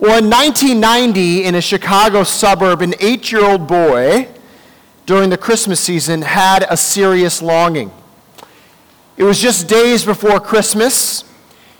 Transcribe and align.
Well, 0.00 0.18
in 0.18 0.30
1990, 0.30 1.42
in 1.42 1.56
a 1.56 1.60
Chicago 1.60 2.22
suburb, 2.22 2.82
an 2.82 2.94
eight 3.00 3.32
year 3.32 3.44
old 3.44 3.66
boy 3.66 4.28
during 5.06 5.30
the 5.30 5.36
Christmas 5.36 5.80
season 5.80 6.22
had 6.22 6.64
a 6.70 6.76
serious 6.76 7.42
longing. 7.42 7.90
It 9.16 9.24
was 9.24 9.42
just 9.42 9.66
days 9.66 10.04
before 10.04 10.38
Christmas. 10.38 11.24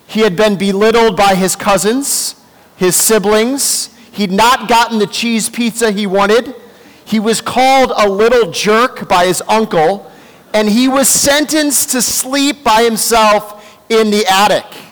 He 0.08 0.22
had 0.22 0.34
been 0.34 0.56
belittled 0.56 1.16
by 1.16 1.36
his 1.36 1.54
cousins, 1.54 2.34
his 2.74 2.96
siblings. 2.96 3.96
He'd 4.10 4.32
not 4.32 4.68
gotten 4.68 4.98
the 4.98 5.06
cheese 5.06 5.48
pizza 5.48 5.92
he 5.92 6.08
wanted. 6.08 6.56
He 7.04 7.20
was 7.20 7.40
called 7.40 7.92
a 7.96 8.08
little 8.08 8.50
jerk 8.50 9.08
by 9.08 9.26
his 9.26 9.44
uncle, 9.46 10.10
and 10.52 10.68
he 10.68 10.88
was 10.88 11.08
sentenced 11.08 11.90
to 11.92 12.02
sleep 12.02 12.64
by 12.64 12.82
himself 12.82 13.80
in 13.88 14.10
the 14.10 14.26
attic. 14.26 14.87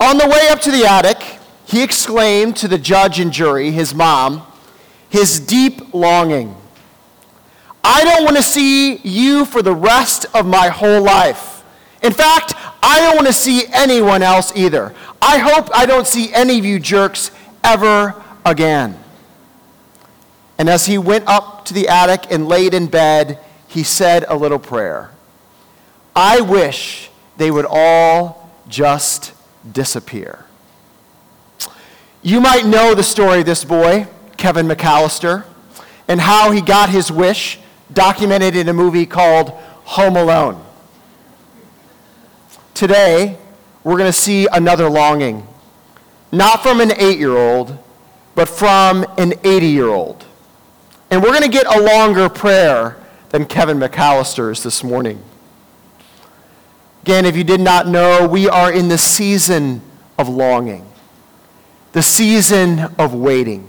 On 0.00 0.16
the 0.18 0.26
way 0.26 0.48
up 0.48 0.60
to 0.62 0.70
the 0.70 0.84
attic, 0.84 1.22
he 1.66 1.82
exclaimed 1.82 2.56
to 2.56 2.68
the 2.68 2.78
judge 2.78 3.20
and 3.20 3.32
jury, 3.32 3.70
his 3.70 3.94
mom, 3.94 4.46
his 5.08 5.40
deep 5.40 5.92
longing 5.92 6.54
I 7.90 8.04
don't 8.04 8.24
want 8.24 8.36
to 8.36 8.42
see 8.42 8.96
you 8.96 9.46
for 9.46 9.62
the 9.62 9.74
rest 9.74 10.26
of 10.34 10.46
my 10.46 10.68
whole 10.68 11.02
life. 11.02 11.64
In 12.02 12.12
fact, 12.12 12.52
I 12.82 13.00
don't 13.00 13.16
want 13.16 13.26
to 13.28 13.32
see 13.32 13.64
anyone 13.72 14.22
else 14.22 14.52
either. 14.54 14.94
I 15.22 15.38
hope 15.38 15.70
I 15.74 15.86
don't 15.86 16.06
see 16.06 16.32
any 16.34 16.58
of 16.58 16.66
you 16.66 16.78
jerks 16.78 17.30
ever 17.64 18.14
again. 18.44 18.98
And 20.58 20.68
as 20.68 20.84
he 20.86 20.98
went 20.98 21.26
up 21.26 21.64
to 21.66 21.74
the 21.74 21.88
attic 21.88 22.30
and 22.30 22.46
laid 22.46 22.74
in 22.74 22.88
bed, 22.88 23.38
he 23.68 23.82
said 23.82 24.24
a 24.28 24.36
little 24.36 24.58
prayer 24.58 25.10
I 26.14 26.40
wish 26.40 27.10
they 27.36 27.50
would 27.50 27.66
all 27.68 28.50
just 28.68 29.32
disappear. 29.72 30.44
You 32.22 32.40
might 32.40 32.66
know 32.66 32.94
the 32.94 33.02
story 33.02 33.40
of 33.40 33.46
this 33.46 33.64
boy, 33.64 34.06
Kevin 34.36 34.66
McAllister, 34.66 35.44
and 36.08 36.20
how 36.20 36.50
he 36.50 36.60
got 36.60 36.88
his 36.90 37.12
wish, 37.12 37.58
documented 37.92 38.56
in 38.56 38.68
a 38.68 38.72
movie 38.72 39.06
called 39.06 39.50
Home 39.50 40.16
Alone. 40.16 40.64
Today, 42.74 43.38
we're 43.84 43.96
going 43.96 44.10
to 44.10 44.18
see 44.18 44.46
another 44.52 44.88
longing, 44.88 45.46
not 46.32 46.62
from 46.62 46.80
an 46.80 46.92
eight 46.98 47.18
year 47.18 47.36
old, 47.36 47.78
but 48.34 48.48
from 48.48 49.04
an 49.16 49.34
80 49.42 49.66
year 49.66 49.88
old. 49.88 50.24
And 51.10 51.22
we're 51.22 51.30
going 51.30 51.42
to 51.42 51.48
get 51.48 51.66
a 51.66 51.80
longer 51.80 52.28
prayer 52.28 52.96
than 53.30 53.46
Kevin 53.46 53.78
McAllister's 53.78 54.62
this 54.62 54.84
morning. 54.84 55.22
Again, 57.08 57.24
if 57.24 57.38
you 57.38 57.44
did 57.44 57.62
not 57.62 57.86
know, 57.88 58.28
we 58.28 58.50
are 58.50 58.70
in 58.70 58.88
the 58.88 58.98
season 58.98 59.80
of 60.18 60.28
longing, 60.28 60.84
the 61.92 62.02
season 62.02 62.80
of 62.98 63.14
waiting, 63.14 63.66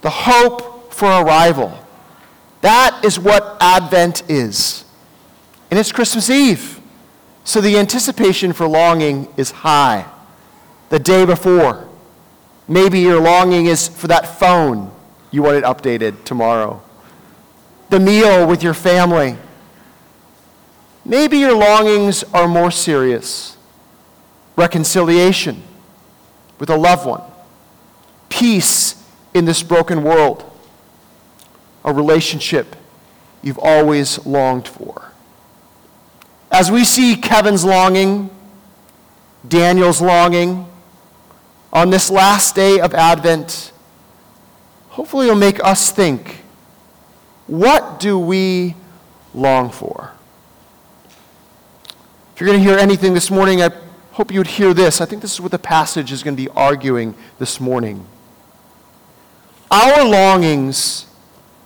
the 0.00 0.08
hope 0.08 0.94
for 0.94 1.10
arrival. 1.10 1.78
That 2.62 3.04
is 3.04 3.18
what 3.18 3.58
Advent 3.60 4.22
is. 4.30 4.86
And 5.70 5.78
it's 5.78 5.92
Christmas 5.92 6.30
Eve. 6.30 6.80
So 7.44 7.60
the 7.60 7.76
anticipation 7.76 8.54
for 8.54 8.66
longing 8.66 9.28
is 9.36 9.50
high. 9.50 10.10
The 10.88 10.98
day 10.98 11.26
before, 11.26 11.86
maybe 12.66 13.00
your 13.00 13.20
longing 13.20 13.66
is 13.66 13.88
for 13.88 14.06
that 14.06 14.38
phone 14.38 14.90
you 15.30 15.42
want 15.42 15.58
it 15.58 15.64
updated 15.64 16.24
tomorrow. 16.24 16.82
The 17.90 18.00
meal 18.00 18.46
with 18.46 18.62
your 18.62 18.72
family 18.72 19.36
Maybe 21.04 21.38
your 21.38 21.56
longings 21.56 22.24
are 22.34 22.46
more 22.46 22.70
serious 22.70 23.56
reconciliation 24.56 25.62
with 26.58 26.68
a 26.68 26.76
loved 26.76 27.06
one, 27.06 27.22
peace 28.28 29.02
in 29.32 29.46
this 29.46 29.62
broken 29.62 30.02
world, 30.02 30.44
a 31.84 31.92
relationship 31.92 32.76
you've 33.42 33.58
always 33.58 34.24
longed 34.26 34.68
for. 34.68 35.12
As 36.50 36.70
we 36.70 36.84
see 36.84 37.16
Kevin's 37.16 37.64
longing, 37.64 38.28
Daniel's 39.48 40.02
longing, 40.02 40.66
on 41.72 41.90
this 41.90 42.10
last 42.10 42.54
day 42.54 42.80
of 42.80 42.94
Advent, 42.94 43.72
hopefully 44.90 45.26
it'll 45.26 45.38
make 45.38 45.62
us 45.64 45.90
think 45.90 46.42
what 47.46 47.98
do 47.98 48.18
we 48.18 48.76
long 49.34 49.70
for? 49.70 50.12
If 52.40 52.46
you're 52.46 52.54
going 52.54 52.64
to 52.64 52.70
hear 52.70 52.78
anything 52.78 53.12
this 53.12 53.30
morning, 53.30 53.62
I 53.62 53.68
hope 54.12 54.32
you 54.32 54.40
would 54.40 54.46
hear 54.46 54.72
this. 54.72 55.02
I 55.02 55.04
think 55.04 55.20
this 55.20 55.34
is 55.34 55.42
what 55.42 55.50
the 55.50 55.58
passage 55.58 56.10
is 56.10 56.22
going 56.22 56.34
to 56.38 56.42
be 56.42 56.48
arguing 56.48 57.14
this 57.38 57.60
morning. 57.60 58.06
Our 59.70 60.02
longings 60.06 61.04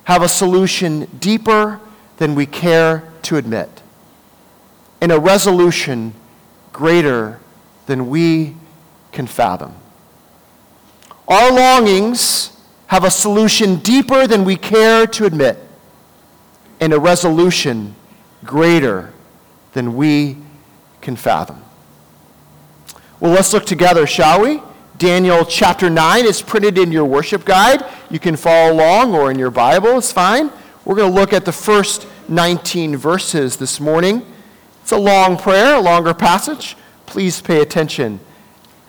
have 0.03 0.21
a 0.21 0.29
solution 0.29 1.05
deeper 1.21 1.79
than 2.17 2.35
we 2.35 2.47
care 2.47 3.05
to 3.23 3.37
admit, 3.37 3.83
and 5.01 5.13
a 5.13 5.21
resolution 5.21 6.13
greater 6.73 7.39
than 7.87 8.11
we 8.11 8.57
can 9.13 9.29
fathom. 9.29 9.77
Our 11.29 11.53
longings 11.53 12.61
have 12.89 13.05
a 13.05 13.13
solution 13.13 13.77
deeper 13.77 14.27
than 14.27 14.45
we 14.45 14.57
care 14.57 15.07
to 15.07 15.25
admit, 15.25 15.57
and 16.81 16.93
a 16.93 16.99
resolution 16.99 17.95
greater 18.43 19.13
than 19.75 19.95
we 19.95 20.39
can 21.05 21.15
fathom. 21.15 21.63
Well, 23.21 23.33
let's 23.33 23.53
look 23.53 23.67
together, 23.67 24.07
shall 24.07 24.41
we? 24.43 24.61
Daniel 24.97 25.45
chapter 25.45 25.91
9 25.91 26.25
is 26.25 26.43
printed 26.43 26.79
in 26.79 26.91
your 26.91 27.05
worship 27.05 27.45
guide. 27.45 27.85
You 28.11 28.19
can 28.19 28.37
follow 28.37 28.73
along 28.73 29.15
or 29.15 29.31
in 29.31 29.39
your 29.39 29.51
Bible, 29.51 29.99
it's 29.99 30.13
fine. 30.13 30.51
We're 30.85 30.97
going 30.97 31.13
to 31.13 31.21
look 31.21 31.33
at 31.33 31.45
the 31.45 31.53
first 31.53 32.07
19 32.29 32.97
verses 32.97 33.57
this 33.57 33.81
morning. 33.81 34.25
It's 34.83 34.93
a 34.93 34.99
long 34.99 35.37
prayer, 35.37 35.77
a 35.77 35.81
longer 35.81 36.15
passage. 36.15 36.77
Please 37.07 37.41
pay 37.41 37.61
attention 37.61 38.21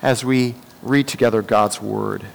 as 0.02 0.24
we 0.26 0.56
read 0.82 1.08
together 1.08 1.42
God's 1.42 1.82
word. 1.82 2.26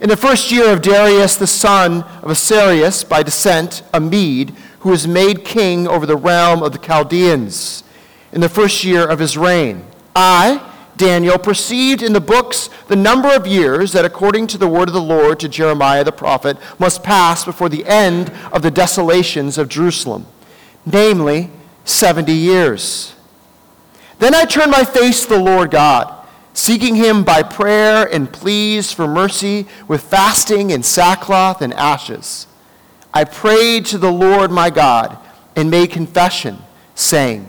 In 0.00 0.08
the 0.08 0.16
first 0.16 0.52
year 0.52 0.72
of 0.72 0.82
Darius, 0.82 1.36
the 1.36 1.46
son 1.46 2.02
of 2.02 2.24
Ahasuerus, 2.24 3.04
by 3.04 3.22
descent, 3.22 3.82
a 3.92 4.00
Mede, 4.00 4.54
who 4.84 4.90
was 4.90 5.08
made 5.08 5.46
king 5.46 5.88
over 5.88 6.04
the 6.04 6.14
realm 6.14 6.62
of 6.62 6.72
the 6.72 6.78
Chaldeans 6.78 7.82
in 8.32 8.42
the 8.42 8.50
first 8.50 8.84
year 8.84 9.08
of 9.08 9.18
his 9.18 9.34
reign. 9.34 9.82
I, 10.14 10.60
Daniel, 10.98 11.38
perceived 11.38 12.02
in 12.02 12.12
the 12.12 12.20
books 12.20 12.68
the 12.88 12.94
number 12.94 13.34
of 13.34 13.46
years 13.46 13.92
that, 13.92 14.04
according 14.04 14.46
to 14.48 14.58
the 14.58 14.68
word 14.68 14.88
of 14.88 14.92
the 14.92 15.00
Lord 15.00 15.40
to 15.40 15.48
Jeremiah 15.48 16.04
the 16.04 16.12
prophet, 16.12 16.58
must 16.78 17.02
pass 17.02 17.46
before 17.46 17.70
the 17.70 17.86
end 17.86 18.30
of 18.52 18.60
the 18.60 18.70
desolations 18.70 19.56
of 19.56 19.70
Jerusalem, 19.70 20.26
namely 20.84 21.48
70 21.86 22.30
years. 22.30 23.14
Then 24.18 24.34
I 24.34 24.44
turned 24.44 24.70
my 24.70 24.84
face 24.84 25.22
to 25.22 25.30
the 25.30 25.40
Lord 25.40 25.70
God, 25.70 26.14
seeking 26.52 26.94
him 26.94 27.24
by 27.24 27.42
prayer 27.42 28.06
and 28.06 28.30
pleas 28.30 28.92
for 28.92 29.08
mercy 29.08 29.66
with 29.88 30.02
fasting 30.02 30.72
and 30.72 30.84
sackcloth 30.84 31.62
and 31.62 31.72
ashes. 31.72 32.48
I 33.14 33.22
prayed 33.22 33.86
to 33.86 33.98
the 33.98 34.10
Lord 34.10 34.50
my 34.50 34.70
God 34.70 35.16
and 35.54 35.70
made 35.70 35.92
confession, 35.92 36.58
saying, 36.96 37.48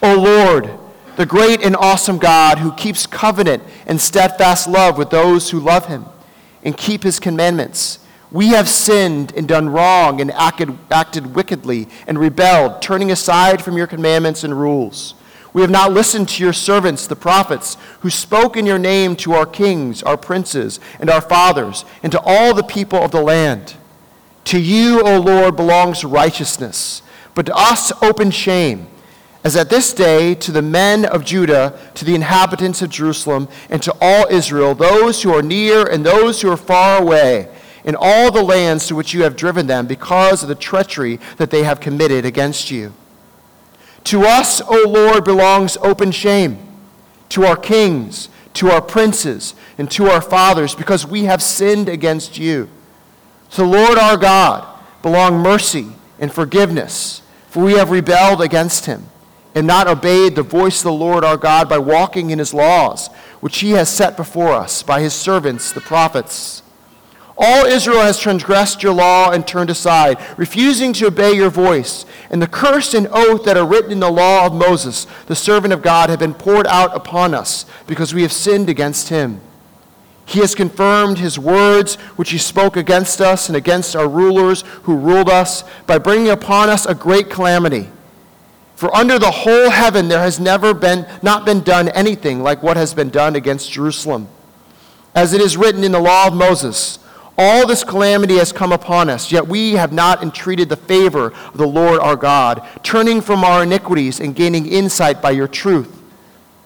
O 0.00 0.14
Lord, 0.14 0.70
the 1.16 1.26
great 1.26 1.60
and 1.60 1.74
awesome 1.74 2.18
God 2.18 2.58
who 2.58 2.72
keeps 2.74 3.04
covenant 3.04 3.64
and 3.84 4.00
steadfast 4.00 4.68
love 4.68 4.96
with 4.96 5.10
those 5.10 5.50
who 5.50 5.58
love 5.58 5.86
him 5.86 6.04
and 6.62 6.76
keep 6.76 7.02
his 7.02 7.18
commandments. 7.18 7.98
We 8.30 8.48
have 8.48 8.68
sinned 8.68 9.32
and 9.36 9.48
done 9.48 9.70
wrong 9.70 10.20
and 10.20 10.30
acted, 10.32 10.78
acted 10.90 11.34
wickedly 11.34 11.88
and 12.06 12.16
rebelled, 12.18 12.82
turning 12.82 13.10
aside 13.10 13.60
from 13.60 13.76
your 13.76 13.88
commandments 13.88 14.44
and 14.44 14.58
rules. 14.58 15.14
We 15.52 15.62
have 15.62 15.70
not 15.70 15.92
listened 15.92 16.28
to 16.28 16.44
your 16.44 16.52
servants, 16.52 17.06
the 17.06 17.16
prophets, 17.16 17.76
who 18.00 18.10
spoke 18.10 18.56
in 18.56 18.66
your 18.66 18.78
name 18.78 19.16
to 19.16 19.32
our 19.32 19.46
kings, 19.46 20.02
our 20.02 20.18
princes, 20.18 20.78
and 21.00 21.10
our 21.10 21.22
fathers, 21.22 21.84
and 22.04 22.12
to 22.12 22.20
all 22.22 22.54
the 22.54 22.62
people 22.62 23.02
of 23.02 23.10
the 23.10 23.22
land. 23.22 23.74
To 24.46 24.60
you, 24.60 25.02
O 25.02 25.20
Lord, 25.20 25.56
belongs 25.56 26.04
righteousness, 26.04 27.02
but 27.34 27.46
to 27.46 27.56
us 27.56 27.90
open 28.00 28.30
shame, 28.30 28.86
as 29.42 29.56
at 29.56 29.70
this 29.70 29.92
day 29.92 30.36
to 30.36 30.52
the 30.52 30.62
men 30.62 31.04
of 31.04 31.24
Judah, 31.24 31.76
to 31.94 32.04
the 32.04 32.14
inhabitants 32.14 32.80
of 32.80 32.90
Jerusalem, 32.90 33.48
and 33.68 33.82
to 33.82 33.94
all 34.00 34.26
Israel, 34.30 34.76
those 34.76 35.22
who 35.22 35.34
are 35.34 35.42
near 35.42 35.82
and 35.84 36.06
those 36.06 36.40
who 36.40 36.50
are 36.50 36.56
far 36.56 37.02
away, 37.02 37.48
in 37.84 37.96
all 37.98 38.30
the 38.30 38.42
lands 38.42 38.86
to 38.86 38.94
which 38.94 39.12
you 39.12 39.24
have 39.24 39.34
driven 39.34 39.66
them, 39.66 39.88
because 39.88 40.44
of 40.44 40.48
the 40.48 40.54
treachery 40.54 41.18
that 41.38 41.50
they 41.50 41.64
have 41.64 41.80
committed 41.80 42.24
against 42.24 42.70
you. 42.70 42.92
To 44.04 44.22
us, 44.22 44.60
O 44.60 44.84
Lord, 44.88 45.24
belongs 45.24 45.76
open 45.78 46.12
shame, 46.12 46.58
to 47.30 47.44
our 47.44 47.56
kings, 47.56 48.28
to 48.54 48.70
our 48.70 48.80
princes, 48.80 49.56
and 49.76 49.90
to 49.90 50.06
our 50.06 50.20
fathers, 50.20 50.76
because 50.76 51.04
we 51.04 51.24
have 51.24 51.42
sinned 51.42 51.88
against 51.88 52.38
you. 52.38 52.68
To 53.50 53.62
the 53.62 53.68
Lord 53.68 53.98
our 53.98 54.16
God 54.16 54.66
belong 55.02 55.38
mercy 55.38 55.88
and 56.18 56.32
forgiveness, 56.32 57.22
for 57.48 57.64
we 57.64 57.74
have 57.74 57.90
rebelled 57.90 58.40
against 58.42 58.86
him. 58.86 59.08
and 59.56 59.66
not 59.66 59.88
obeyed 59.88 60.36
the 60.36 60.42
voice 60.42 60.80
of 60.80 60.84
the 60.84 60.92
Lord 60.92 61.24
our 61.24 61.38
God 61.38 61.66
by 61.66 61.78
walking 61.78 62.28
in 62.28 62.38
his 62.38 62.52
laws, 62.52 63.08
which 63.40 63.60
he 63.60 63.70
has 63.70 63.88
set 63.88 64.14
before 64.14 64.52
us 64.52 64.82
by 64.82 65.00
his 65.00 65.14
servants, 65.14 65.72
the 65.72 65.80
prophets. 65.80 66.62
All 67.38 67.64
Israel 67.64 68.02
has 68.02 68.18
transgressed 68.18 68.82
your 68.82 68.92
law 68.92 69.30
and 69.30 69.46
turned 69.46 69.70
aside, 69.70 70.18
refusing 70.36 70.92
to 70.94 71.06
obey 71.06 71.32
your 71.32 71.48
voice. 71.48 72.04
And 72.30 72.42
the 72.42 72.46
curse 72.46 72.92
and 72.92 73.08
oath 73.10 73.44
that 73.44 73.56
are 73.56 73.66
written 73.66 73.92
in 73.92 74.00
the 74.00 74.10
law 74.10 74.44
of 74.44 74.52
Moses, 74.54 75.06
the 75.26 75.34
servant 75.34 75.72
of 75.72 75.80
God, 75.80 76.10
have 76.10 76.18
been 76.18 76.34
poured 76.34 76.66
out 76.66 76.94
upon 76.94 77.32
us 77.32 77.64
because 77.86 78.12
we 78.12 78.22
have 78.22 78.32
sinned 78.32 78.68
against 78.68 79.08
him. 79.08 79.40
He 80.26 80.40
has 80.40 80.56
confirmed 80.56 81.18
his 81.18 81.38
words, 81.38 81.94
which 82.16 82.30
he 82.30 82.38
spoke 82.38 82.76
against 82.76 83.20
us 83.20 83.48
and 83.48 83.56
against 83.56 83.94
our 83.94 84.08
rulers 84.08 84.62
who 84.82 84.96
ruled 84.96 85.30
us, 85.30 85.62
by 85.86 85.98
bringing 85.98 86.30
upon 86.30 86.68
us 86.68 86.84
a 86.84 86.94
great 86.94 87.30
calamity. 87.30 87.88
For 88.74 88.94
under 88.94 89.18
the 89.18 89.30
whole 89.30 89.70
heaven 89.70 90.08
there 90.08 90.20
has 90.20 90.38
never 90.38 90.74
been 90.74 91.06
not 91.22 91.46
been 91.46 91.62
done 91.62 91.88
anything 91.90 92.42
like 92.42 92.62
what 92.62 92.76
has 92.76 92.92
been 92.92 93.08
done 93.08 93.36
against 93.36 93.70
Jerusalem. 93.70 94.28
As 95.14 95.32
it 95.32 95.40
is 95.40 95.56
written 95.56 95.84
in 95.84 95.92
the 95.92 96.00
law 96.00 96.26
of 96.26 96.34
Moses, 96.34 96.98
all 97.38 97.66
this 97.66 97.84
calamity 97.84 98.36
has 98.36 98.52
come 98.52 98.72
upon 98.72 99.08
us, 99.08 99.30
yet 99.30 99.46
we 99.46 99.72
have 99.72 99.92
not 99.92 100.22
entreated 100.22 100.68
the 100.68 100.76
favor 100.76 101.32
of 101.32 101.56
the 101.56 101.66
Lord 101.66 102.00
our 102.00 102.16
God, 102.16 102.66
turning 102.82 103.20
from 103.20 103.44
our 103.44 103.62
iniquities 103.62 104.20
and 104.20 104.34
gaining 104.34 104.66
insight 104.66 105.22
by 105.22 105.30
your 105.30 105.48
truth. 105.48 106.02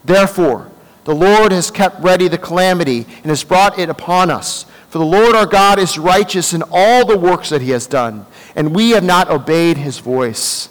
Therefore, 0.03 0.70
the 1.03 1.15
Lord 1.15 1.51
has 1.51 1.71
kept 1.71 2.01
ready 2.01 2.27
the 2.27 2.37
calamity 2.37 3.05
and 3.17 3.25
has 3.25 3.43
brought 3.43 3.79
it 3.79 3.89
upon 3.89 4.29
us. 4.29 4.65
For 4.89 4.97
the 4.97 5.05
Lord 5.05 5.35
our 5.35 5.45
God 5.45 5.79
is 5.79 5.97
righteous 5.97 6.53
in 6.53 6.63
all 6.69 7.05
the 7.05 7.17
works 7.17 7.49
that 7.49 7.61
he 7.61 7.71
has 7.71 7.87
done, 7.87 8.25
and 8.55 8.75
we 8.75 8.91
have 8.91 9.03
not 9.03 9.29
obeyed 9.29 9.77
his 9.77 9.99
voice. 9.99 10.69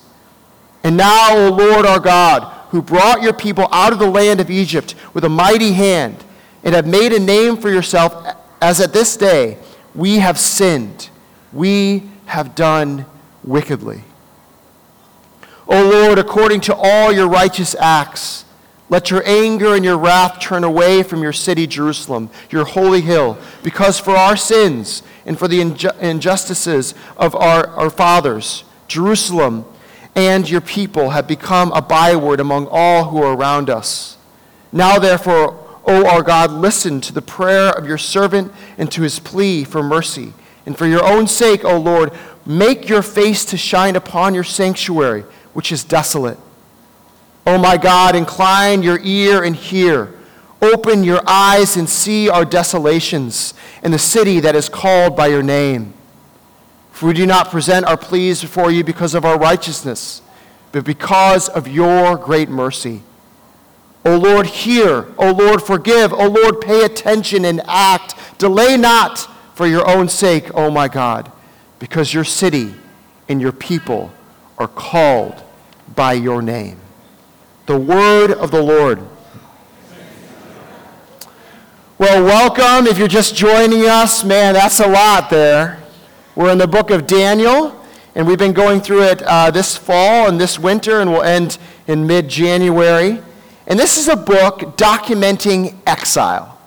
And 0.85 0.97
now, 0.97 1.37
O 1.37 1.51
Lord 1.51 1.87
our 1.87 2.01
God, 2.01 2.45
who 2.69 2.83
brought 2.83 3.23
your 3.23 3.33
people 3.33 3.67
out 3.73 3.93
of 3.93 3.99
the 3.99 4.11
land 4.11 4.41
of 4.41 4.51
Egypt 4.51 4.95
with 5.15 5.25
a 5.25 5.29
mighty 5.29 5.73
hand, 5.73 6.23
and 6.63 6.75
have 6.75 6.87
made 6.87 7.13
a 7.13 7.19
name 7.19 7.57
for 7.57 7.71
yourself, 7.71 8.37
as 8.61 8.81
at 8.81 8.93
this 8.93 9.17
day, 9.17 9.57
we 9.95 10.19
have 10.19 10.39
sinned. 10.39 11.09
We 11.53 12.03
have 12.27 12.55
done 12.55 13.07
wickedly. 13.43 14.05
O 15.67 15.89
Lord, 15.89 16.19
according 16.19 16.61
to 16.63 16.75
all 16.75 17.13
your 17.13 17.29
righteous 17.29 17.75
acts, 17.75 18.45
let 18.91 19.11
your 19.11 19.23
anger 19.25 19.75
and 19.75 19.85
your 19.85 19.97
wrath 19.97 20.41
turn 20.41 20.65
away 20.65 21.05
from 21.05 21.23
your 21.23 21.33
city, 21.33 21.67
Jerusalem, 21.67 22.29
your 22.51 22.65
holy 22.65 23.01
hill, 23.01 23.39
because 23.63 23.99
for 24.01 24.17
our 24.17 24.37
sins 24.37 25.05
and 25.25 25.39
for 25.39 25.47
the 25.49 25.61
injustices 25.61 26.95
of 27.17 27.35
our, 27.37 27.69
our 27.69 27.89
fathers, 27.89 28.65
Jerusalem 28.89 29.65
and 30.17 30.51
your 30.51 30.61
people 30.61 31.11
have 31.11 31.29
become 31.29 31.71
a 31.73 31.81
byword 31.81 32.41
among 32.41 32.67
all 32.69 33.05
who 33.05 33.23
are 33.23 33.37
around 33.37 33.71
us. 33.71 34.19
Now, 34.73 34.99
therefore, 34.99 35.57
O 35.85 36.07
our 36.07 36.23
God, 36.23 36.51
listen 36.51 37.01
to 37.03 37.13
the 37.13 37.23
prayer 37.23 37.71
of 37.71 37.87
your 37.87 37.99
servant 37.99 38.53
and 38.77 38.91
to 38.93 39.03
his 39.03 39.19
plea 39.19 39.65
for 39.65 39.83
mercy. 39.83 40.33
And 40.67 40.77
for 40.77 40.87
your 40.87 41.05
own 41.05 41.27
sake, 41.27 41.65
O 41.65 41.79
Lord, 41.79 42.13
make 42.45 42.89
your 42.89 43.03
face 43.03 43.45
to 43.47 43.57
shine 43.57 43.97
upon 43.97 44.35
your 44.35 44.45
sanctuary, 44.45 45.25
which 45.53 45.73
is 45.73 45.85
desolate. 45.85 46.39
O 47.51 47.59
my 47.59 47.77
God, 47.77 48.15
incline 48.15 48.85
your 48.85 49.01
ear 49.03 49.43
and 49.43 49.57
hear. 49.57 50.15
Open 50.63 51.03
your 51.03 51.21
eyes 51.27 51.77
and 51.77 51.89
see 51.89 52.31
our 52.31 52.45
desolations 52.45 53.55
and 53.83 53.93
the 53.93 53.99
city 53.99 54.39
that 54.39 54.55
is 54.55 54.69
called 54.69 55.17
by 55.17 55.27
your 55.27 55.43
name. 55.43 55.93
For 56.93 57.09
we 57.09 57.13
do 57.13 57.27
not 57.27 57.51
present 57.51 57.87
our 57.87 57.97
pleas 57.97 58.41
before 58.41 58.71
you 58.71 58.85
because 58.85 59.17
of 59.17 59.25
our 59.25 59.37
righteousness, 59.37 60.23
but 60.71 60.85
because 60.85 61.49
of 61.49 61.67
your 61.67 62.17
great 62.17 62.49
mercy. 62.49 63.03
O 64.05 64.17
Lord, 64.17 64.47
hear. 64.47 65.09
O 65.19 65.33
Lord, 65.33 65.61
forgive. 65.61 66.13
O 66.13 66.29
Lord, 66.29 66.61
pay 66.61 66.85
attention 66.85 67.45
and 67.45 67.63
act. 67.67 68.15
Delay 68.39 68.77
not 68.77 69.29
for 69.57 69.67
your 69.67 69.91
own 69.91 70.09
sake, 70.09 70.55
O 70.55 70.71
my 70.71 70.87
God, 70.87 71.33
because 71.81 72.15
your 72.15 72.23
city 72.23 72.77
and 73.29 73.41
your 73.41 73.51
people 73.51 74.13
are 74.57 74.69
called 74.69 75.43
by 75.97 76.13
your 76.13 76.43
name. 76.43 76.79
The 77.71 77.79
word 77.79 78.33
of 78.33 78.51
the 78.51 78.61
Lord. 78.61 78.99
Well, 81.99 82.25
welcome. 82.25 82.89
If 82.89 82.99
you're 82.99 83.07
just 83.07 83.37
joining 83.37 83.87
us, 83.87 84.25
man, 84.25 84.55
that's 84.55 84.81
a 84.81 84.89
lot 84.89 85.31
there. 85.31 85.81
We're 86.35 86.51
in 86.51 86.59
the 86.59 86.67
book 86.67 86.91
of 86.91 87.07
Daniel, 87.07 87.81
and 88.17 88.27
we've 88.27 88.41
been 88.41 88.55
going 88.55 88.81
through 88.81 89.05
it 89.05 89.23
uh, 89.23 89.53
this 89.53 89.77
fall 89.77 90.29
and 90.29 90.41
this 90.41 90.59
winter, 90.59 91.01
and 91.01 91.13
we'll 91.13 91.23
end 91.23 91.59
in 91.87 92.09
mid 92.09 92.29
January. 92.29 93.23
And 93.69 93.79
this 93.79 93.99
is 93.99 94.09
a 94.09 94.17
book 94.17 94.77
documenting 94.77 95.77
exile, 95.87 96.59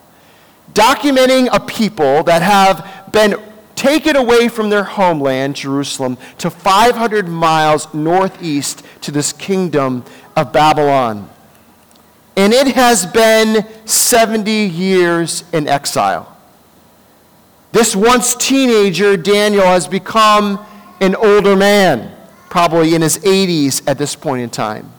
documenting 0.71 1.49
a 1.51 1.59
people 1.59 2.23
that 2.23 2.41
have 2.41 3.11
been 3.11 3.35
taken 3.75 4.15
away 4.15 4.47
from 4.47 4.69
their 4.69 4.85
homeland, 4.85 5.57
Jerusalem, 5.57 6.17
to 6.37 6.49
500 6.49 7.27
miles 7.27 7.93
northeast 7.93 8.85
to 9.01 9.11
this 9.11 9.33
kingdom 9.33 10.05
of 10.35 10.51
Babylon. 10.53 11.29
And 12.35 12.53
it 12.53 12.67
has 12.67 13.05
been 13.05 13.65
70 13.85 14.51
years 14.51 15.43
in 15.53 15.67
exile. 15.67 16.35
This 17.71 17.95
once 17.95 18.35
teenager, 18.35 19.17
Daniel, 19.17 19.65
has 19.65 19.87
become 19.87 20.63
an 21.01 21.15
older 21.15 21.55
man, 21.55 22.15
probably 22.49 22.95
in 22.95 23.01
his 23.01 23.17
80s 23.19 23.81
at 23.87 23.97
this 23.97 24.15
point 24.15 24.41
in 24.41 24.49
time. 24.49 24.91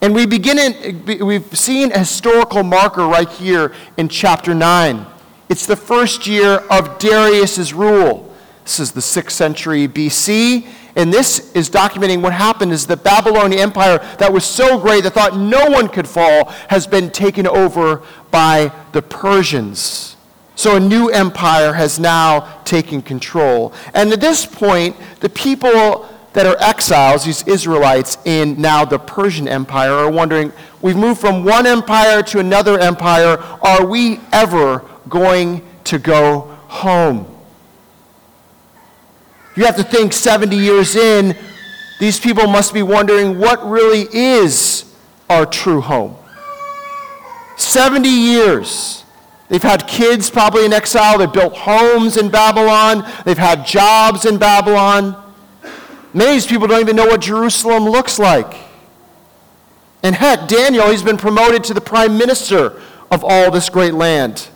And 0.00 0.14
we 0.14 0.26
begin 0.26 0.58
in, 0.58 1.26
we've 1.26 1.58
seen 1.58 1.90
a 1.92 2.00
historical 2.00 2.62
marker 2.62 3.06
right 3.06 3.28
here 3.28 3.74
in 3.96 4.08
chapter 4.08 4.54
9. 4.54 5.06
It's 5.48 5.66
the 5.66 5.76
first 5.76 6.26
year 6.26 6.58
of 6.70 6.98
Darius's 6.98 7.72
rule. 7.72 8.34
This 8.64 8.80
is 8.80 8.92
the 8.92 9.00
6th 9.00 9.30
century 9.30 9.88
BC, 9.88 10.68
and 10.98 11.12
this 11.12 11.52
is 11.52 11.70
documenting 11.70 12.22
what 12.22 12.32
happened 12.32 12.72
is 12.72 12.84
the 12.84 12.96
Babylonian 12.96 13.62
Empire 13.62 13.98
that 14.18 14.32
was 14.32 14.44
so 14.44 14.80
great 14.80 15.04
that 15.04 15.12
thought 15.12 15.36
no 15.36 15.70
one 15.70 15.88
could 15.88 16.08
fall 16.08 16.46
has 16.68 16.88
been 16.88 17.10
taken 17.10 17.46
over 17.46 18.02
by 18.32 18.72
the 18.90 19.00
Persians. 19.00 20.16
So 20.56 20.74
a 20.74 20.80
new 20.80 21.08
empire 21.08 21.72
has 21.74 22.00
now 22.00 22.60
taken 22.64 23.00
control. 23.00 23.72
And 23.94 24.12
at 24.12 24.20
this 24.20 24.44
point, 24.44 24.96
the 25.20 25.28
people 25.28 26.08
that 26.32 26.46
are 26.46 26.56
exiles, 26.58 27.24
these 27.24 27.46
Israelites 27.46 28.18
in 28.24 28.60
now 28.60 28.84
the 28.84 28.98
Persian 28.98 29.46
Empire, 29.46 29.92
are 29.92 30.10
wondering 30.10 30.52
we've 30.82 30.96
moved 30.96 31.20
from 31.20 31.44
one 31.44 31.64
empire 31.64 32.24
to 32.24 32.40
another 32.40 32.76
empire. 32.76 33.38
Are 33.62 33.86
we 33.86 34.18
ever 34.32 34.84
going 35.08 35.64
to 35.84 36.00
go 36.00 36.40
home? 36.66 37.37
You 39.58 39.64
have 39.64 39.74
to 39.74 39.82
think 39.82 40.12
70 40.12 40.54
years 40.54 40.94
in, 40.94 41.36
these 41.98 42.20
people 42.20 42.46
must 42.46 42.72
be 42.72 42.84
wondering 42.84 43.40
what 43.40 43.68
really 43.68 44.06
is 44.12 44.84
our 45.28 45.44
true 45.44 45.80
home. 45.80 46.14
70 47.56 48.08
years. 48.08 49.02
They've 49.48 49.60
had 49.60 49.88
kids 49.88 50.30
probably 50.30 50.64
in 50.64 50.72
exile. 50.72 51.18
They've 51.18 51.32
built 51.32 51.56
homes 51.56 52.16
in 52.16 52.30
Babylon. 52.30 53.04
They've 53.24 53.36
had 53.36 53.66
jobs 53.66 54.26
in 54.26 54.38
Babylon. 54.38 55.16
Many 56.14 56.30
of 56.30 56.36
these 56.36 56.46
people 56.46 56.68
don't 56.68 56.78
even 56.78 56.94
know 56.94 57.06
what 57.06 57.22
Jerusalem 57.22 57.82
looks 57.82 58.20
like. 58.20 58.54
And 60.04 60.14
heck, 60.14 60.46
Daniel, 60.46 60.88
he's 60.88 61.02
been 61.02 61.16
promoted 61.16 61.64
to 61.64 61.74
the 61.74 61.80
prime 61.80 62.16
minister 62.16 62.80
of 63.10 63.24
all 63.24 63.50
this 63.50 63.68
great 63.68 63.94
land. 63.94 64.50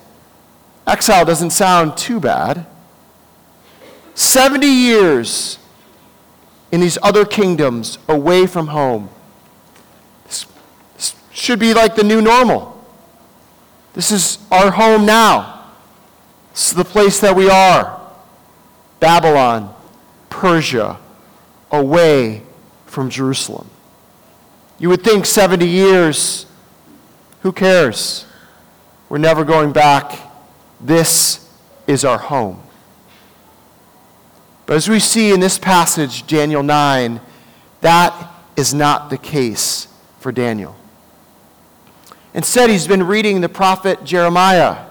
Exile 0.87 1.25
doesn't 1.25 1.49
sound 1.49 1.97
too 1.97 2.21
bad. 2.21 2.67
70 4.15 4.67
years 4.67 5.57
in 6.71 6.81
these 6.81 6.97
other 7.03 7.25
kingdoms 7.25 7.97
away 8.07 8.47
from 8.47 8.67
home. 8.67 9.09
This 10.25 10.45
should 11.31 11.59
be 11.59 11.73
like 11.73 11.95
the 11.95 12.03
new 12.03 12.21
normal. 12.21 12.73
This 13.93 14.11
is 14.11 14.39
our 14.51 14.71
home 14.71 15.05
now. 15.05 15.65
This 16.51 16.69
is 16.69 16.73
the 16.73 16.85
place 16.85 17.19
that 17.19 17.35
we 17.35 17.49
are. 17.49 18.01
Babylon, 18.99 19.73
Persia, 20.29 20.97
away 21.71 22.41
from 22.85 23.09
Jerusalem. 23.09 23.69
You 24.79 24.89
would 24.89 25.03
think 25.03 25.25
70 25.25 25.67
years, 25.67 26.45
who 27.41 27.51
cares? 27.51 28.25
We're 29.09 29.17
never 29.17 29.43
going 29.43 29.73
back. 29.73 30.17
This 30.81 31.49
is 31.85 32.03
our 32.03 32.17
home. 32.17 32.61
But 34.65 34.75
as 34.75 34.89
we 34.89 34.99
see 34.99 35.31
in 35.31 35.39
this 35.39 35.57
passage, 35.57 36.25
Daniel 36.25 36.63
9, 36.63 37.19
that 37.81 38.31
is 38.55 38.73
not 38.73 39.09
the 39.09 39.17
case 39.17 39.87
for 40.19 40.31
Daniel. 40.31 40.75
Instead, 42.33 42.69
he's 42.69 42.87
been 42.87 43.03
reading 43.03 43.41
the 43.41 43.49
prophet 43.49 44.03
Jeremiah. 44.03 44.85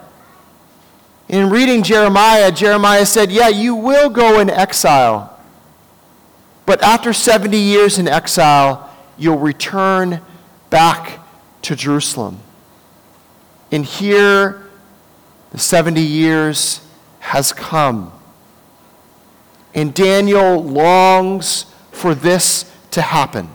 In 1.27 1.49
reading 1.49 1.83
Jeremiah, 1.83 2.51
Jeremiah 2.51 3.05
said, 3.05 3.31
Yeah, 3.31 3.49
you 3.49 3.75
will 3.75 4.09
go 4.09 4.39
in 4.39 4.49
exile. 4.49 5.29
But 6.65 6.81
after 6.81 7.11
70 7.11 7.57
years 7.57 7.97
in 7.97 8.07
exile, 8.07 8.89
you'll 9.17 9.39
return 9.39 10.21
back 10.69 11.19
to 11.63 11.75
Jerusalem. 11.75 12.39
And 13.71 13.83
here, 13.83 14.61
the 15.51 15.59
70 15.59 16.01
years 16.01 16.85
has 17.19 17.51
come. 17.51 18.11
And 19.73 19.93
Daniel 19.93 20.63
longs 20.63 21.65
for 21.91 22.13
this 22.13 22.71
to 22.91 23.01
happen. 23.01 23.49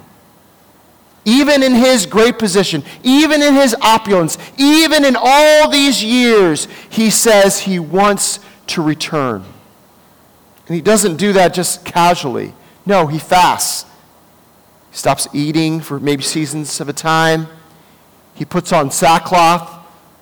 Even 1.25 1.63
in 1.63 1.75
his 1.75 2.07
great 2.07 2.39
position, 2.39 2.83
even 3.03 3.43
in 3.43 3.55
his 3.55 3.77
opulence, 3.83 4.39
even 4.57 5.05
in 5.05 5.17
all 5.19 5.71
these 5.71 6.03
years, 6.03 6.67
he 6.89 7.11
says 7.11 7.61
he 7.61 7.79
wants 7.79 8.41
to 8.69 8.83
return. 8.83 9.45
And 10.67 10.75
he 10.75 10.81
doesn't 10.81 11.17
do 11.17 11.33
that 11.35 11.55
just 11.55 11.85
casually. 11.85 12.55
No, 12.87 13.07
he 13.07 13.19
fasts. 13.19 13.85
He 14.91 14.97
stops 14.97 15.29
eating 15.33 15.81
for 15.81 16.01
maybe 16.01 16.23
seasons 16.23 16.81
of 16.81 16.89
a 16.89 16.93
time. 16.93 17.47
He 18.35 18.45
puts 18.45 18.73
on 18.73 18.91
sackcloth. 18.91 19.78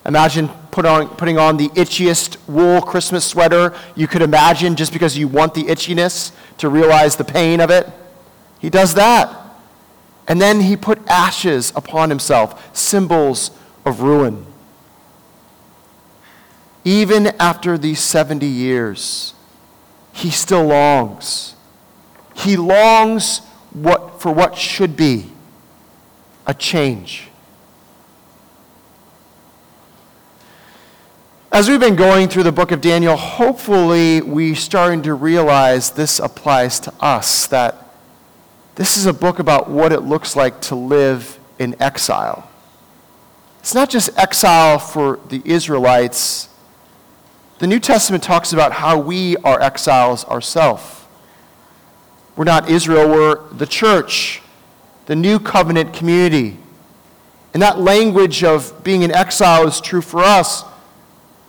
Imagine 0.06 0.48
put 0.70 0.86
on, 0.86 1.08
putting 1.16 1.36
on 1.36 1.56
the 1.56 1.68
itchiest 1.70 2.36
wool 2.48 2.80
Christmas 2.80 3.24
sweater 3.24 3.74
you 3.96 4.06
could 4.06 4.22
imagine 4.22 4.76
just 4.76 4.92
because 4.92 5.18
you 5.18 5.26
want 5.26 5.54
the 5.54 5.64
itchiness 5.64 6.32
to 6.58 6.68
realize 6.68 7.16
the 7.16 7.24
pain 7.24 7.60
of 7.60 7.70
it. 7.70 7.88
He 8.60 8.70
does 8.70 8.94
that. 8.94 9.36
And 10.28 10.40
then 10.40 10.60
he 10.60 10.76
put 10.76 11.06
ashes 11.08 11.72
upon 11.74 12.08
himself, 12.10 12.76
symbols 12.76 13.50
of 13.84 14.00
ruin. 14.00 14.46
Even 16.84 17.28
after 17.40 17.76
these 17.76 18.00
70 18.00 18.46
years, 18.46 19.34
he 20.12 20.30
still 20.30 20.64
longs. 20.64 21.56
He 22.34 22.56
longs 22.56 23.40
what, 23.72 24.20
for 24.20 24.32
what 24.32 24.56
should 24.56 24.96
be 24.96 25.30
a 26.46 26.54
change. 26.54 27.25
As 31.56 31.70
we've 31.70 31.80
been 31.80 31.96
going 31.96 32.28
through 32.28 32.42
the 32.42 32.52
book 32.52 32.70
of 32.70 32.82
Daniel, 32.82 33.16
hopefully 33.16 34.20
we're 34.20 34.54
starting 34.54 35.00
to 35.04 35.14
realize 35.14 35.90
this 35.90 36.18
applies 36.18 36.78
to 36.80 36.92
us 37.00 37.46
that 37.46 37.94
this 38.74 38.98
is 38.98 39.06
a 39.06 39.12
book 39.14 39.38
about 39.38 39.70
what 39.70 39.90
it 39.90 40.00
looks 40.00 40.36
like 40.36 40.60
to 40.60 40.74
live 40.74 41.38
in 41.58 41.74
exile. 41.80 42.50
It's 43.60 43.74
not 43.74 43.88
just 43.88 44.10
exile 44.18 44.78
for 44.78 45.18
the 45.30 45.40
Israelites. 45.46 46.50
The 47.58 47.66
New 47.66 47.80
Testament 47.80 48.22
talks 48.22 48.52
about 48.52 48.72
how 48.72 48.98
we 48.98 49.38
are 49.38 49.58
exiles 49.58 50.26
ourselves. 50.26 51.06
We're 52.36 52.44
not 52.44 52.68
Israel, 52.68 53.08
we're 53.08 53.48
the 53.48 53.66
church, 53.66 54.42
the 55.06 55.16
new 55.16 55.40
covenant 55.40 55.94
community. 55.94 56.58
And 57.54 57.62
that 57.62 57.78
language 57.78 58.44
of 58.44 58.84
being 58.84 59.00
in 59.00 59.10
exile 59.10 59.66
is 59.66 59.80
true 59.80 60.02
for 60.02 60.20
us. 60.20 60.66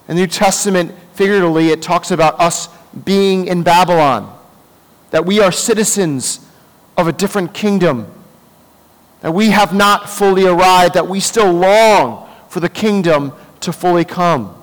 In 0.08 0.16
the 0.16 0.22
New 0.22 0.28
Testament, 0.28 0.94
figuratively, 1.14 1.70
it 1.70 1.82
talks 1.82 2.12
about 2.12 2.40
us 2.40 2.70
being 3.06 3.48
in 3.48 3.64
Babylon, 3.64 4.38
that 5.12 5.26
we 5.26 5.40
are 5.40 5.52
citizens 5.52 6.46
of 6.96 7.08
a 7.08 7.12
different 7.12 7.54
kingdom, 7.54 8.12
that 9.22 9.34
we 9.34 9.50
have 9.50 9.74
not 9.74 10.10
fully 10.10 10.46
arrived, 10.46 10.94
that 10.94 11.08
we 11.08 11.20
still 11.20 11.52
long 11.52 12.28
for 12.50 12.60
the 12.60 12.70
kingdom 12.70 13.34
to 13.60 13.74
fully 13.74 14.06
come. 14.06 14.54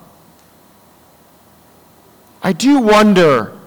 I 2.42 2.52
do 2.52 2.78
wonder 2.78 3.58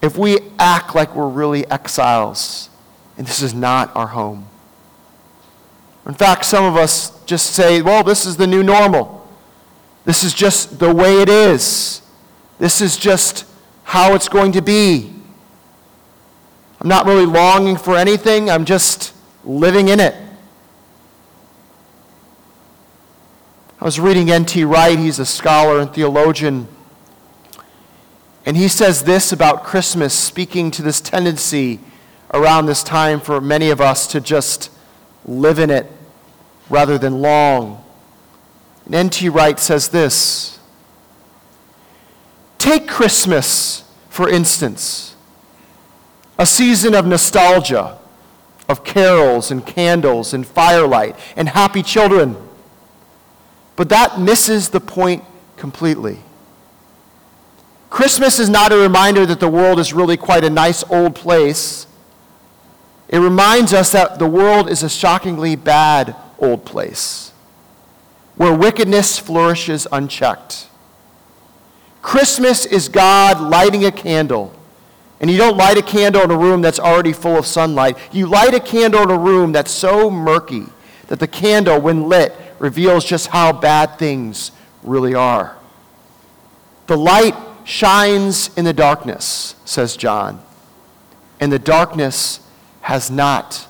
if 0.00 0.16
we 0.16 0.38
act 0.58 0.94
like 0.94 1.14
we're 1.14 1.28
really 1.28 1.66
exiles 1.70 2.70
and 3.18 3.26
this 3.26 3.42
is 3.42 3.52
not 3.52 3.94
our 3.96 4.06
home. 4.06 4.48
In 6.06 6.14
fact, 6.14 6.44
some 6.46 6.64
of 6.64 6.76
us 6.76 7.22
just 7.24 7.50
say, 7.50 7.82
well, 7.82 8.02
this 8.02 8.24
is 8.24 8.36
the 8.36 8.46
new 8.46 8.62
normal. 8.62 9.17
This 10.08 10.24
is 10.24 10.32
just 10.32 10.78
the 10.78 10.90
way 10.90 11.20
it 11.20 11.28
is. 11.28 12.00
This 12.58 12.80
is 12.80 12.96
just 12.96 13.44
how 13.82 14.14
it's 14.14 14.26
going 14.26 14.52
to 14.52 14.62
be. 14.62 15.12
I'm 16.80 16.88
not 16.88 17.04
really 17.04 17.26
longing 17.26 17.76
for 17.76 17.94
anything, 17.94 18.48
I'm 18.48 18.64
just 18.64 19.12
living 19.44 19.88
in 19.88 20.00
it. 20.00 20.14
I 23.82 23.84
was 23.84 24.00
reading 24.00 24.30
N.T. 24.30 24.64
Wright, 24.64 24.98
he's 24.98 25.18
a 25.18 25.26
scholar 25.26 25.78
and 25.78 25.92
theologian. 25.92 26.68
And 28.46 28.56
he 28.56 28.68
says 28.68 29.02
this 29.02 29.30
about 29.30 29.62
Christmas, 29.62 30.14
speaking 30.14 30.70
to 30.70 30.80
this 30.80 31.02
tendency 31.02 31.80
around 32.32 32.64
this 32.64 32.82
time 32.82 33.20
for 33.20 33.42
many 33.42 33.68
of 33.68 33.82
us 33.82 34.06
to 34.06 34.22
just 34.22 34.70
live 35.26 35.58
in 35.58 35.68
it 35.68 35.86
rather 36.70 36.96
than 36.96 37.20
long. 37.20 37.84
And 38.88 38.94
N.T. 38.94 39.28
Wright 39.28 39.58
says 39.58 39.88
this 39.88 40.58
Take 42.58 42.88
Christmas, 42.88 43.88
for 44.10 44.28
instance 44.28 45.08
a 46.38 46.46
season 46.46 46.94
of 46.94 47.04
nostalgia, 47.04 47.98
of 48.68 48.84
carols 48.84 49.50
and 49.50 49.66
candles 49.66 50.32
and 50.32 50.46
firelight 50.46 51.16
and 51.36 51.48
happy 51.48 51.82
children. 51.82 52.36
But 53.74 53.88
that 53.88 54.20
misses 54.20 54.70
the 54.70 54.80
point 54.80 55.24
completely. 55.56 56.20
Christmas 57.90 58.38
is 58.38 58.48
not 58.48 58.70
a 58.70 58.76
reminder 58.76 59.26
that 59.26 59.40
the 59.40 59.48
world 59.48 59.80
is 59.80 59.92
really 59.92 60.16
quite 60.16 60.44
a 60.44 60.50
nice 60.50 60.84
old 60.90 61.14
place. 61.14 61.86
It 63.08 63.18
reminds 63.18 63.72
us 63.72 63.90
that 63.92 64.18
the 64.18 64.26
world 64.26 64.70
is 64.70 64.82
a 64.82 64.88
shockingly 64.88 65.56
bad 65.56 66.14
old 66.38 66.64
place 66.64 67.32
where 68.38 68.56
wickedness 68.56 69.18
flourishes 69.18 69.86
unchecked. 69.92 70.68
Christmas 72.00 72.64
is 72.64 72.88
God 72.88 73.40
lighting 73.40 73.84
a 73.84 73.92
candle 73.92 74.54
and 75.20 75.30
you 75.30 75.36
don't 75.36 75.56
light 75.56 75.76
a 75.76 75.82
candle 75.82 76.22
in 76.22 76.30
a 76.30 76.36
room 76.36 76.62
that's 76.62 76.78
already 76.78 77.12
full 77.12 77.36
of 77.36 77.46
sunlight. 77.46 77.98
You 78.12 78.26
light 78.26 78.54
a 78.54 78.60
candle 78.60 79.02
in 79.02 79.10
a 79.10 79.18
room 79.18 79.52
that's 79.52 79.70
so 79.70 80.10
murky 80.10 80.66
that 81.08 81.18
the 81.18 81.26
candle, 81.26 81.80
when 81.80 82.08
lit, 82.08 82.34
reveals 82.58 83.04
just 83.04 83.28
how 83.28 83.52
bad 83.52 83.98
things 83.98 84.52
really 84.82 85.14
are. 85.14 85.56
The 86.86 86.96
light 86.96 87.34
shines 87.64 88.56
in 88.56 88.64
the 88.64 88.72
darkness, 88.72 89.56
says 89.64 89.96
John, 89.96 90.40
and 91.40 91.52
the 91.52 91.58
darkness 91.58 92.40
has 92.82 93.10
not 93.10 93.66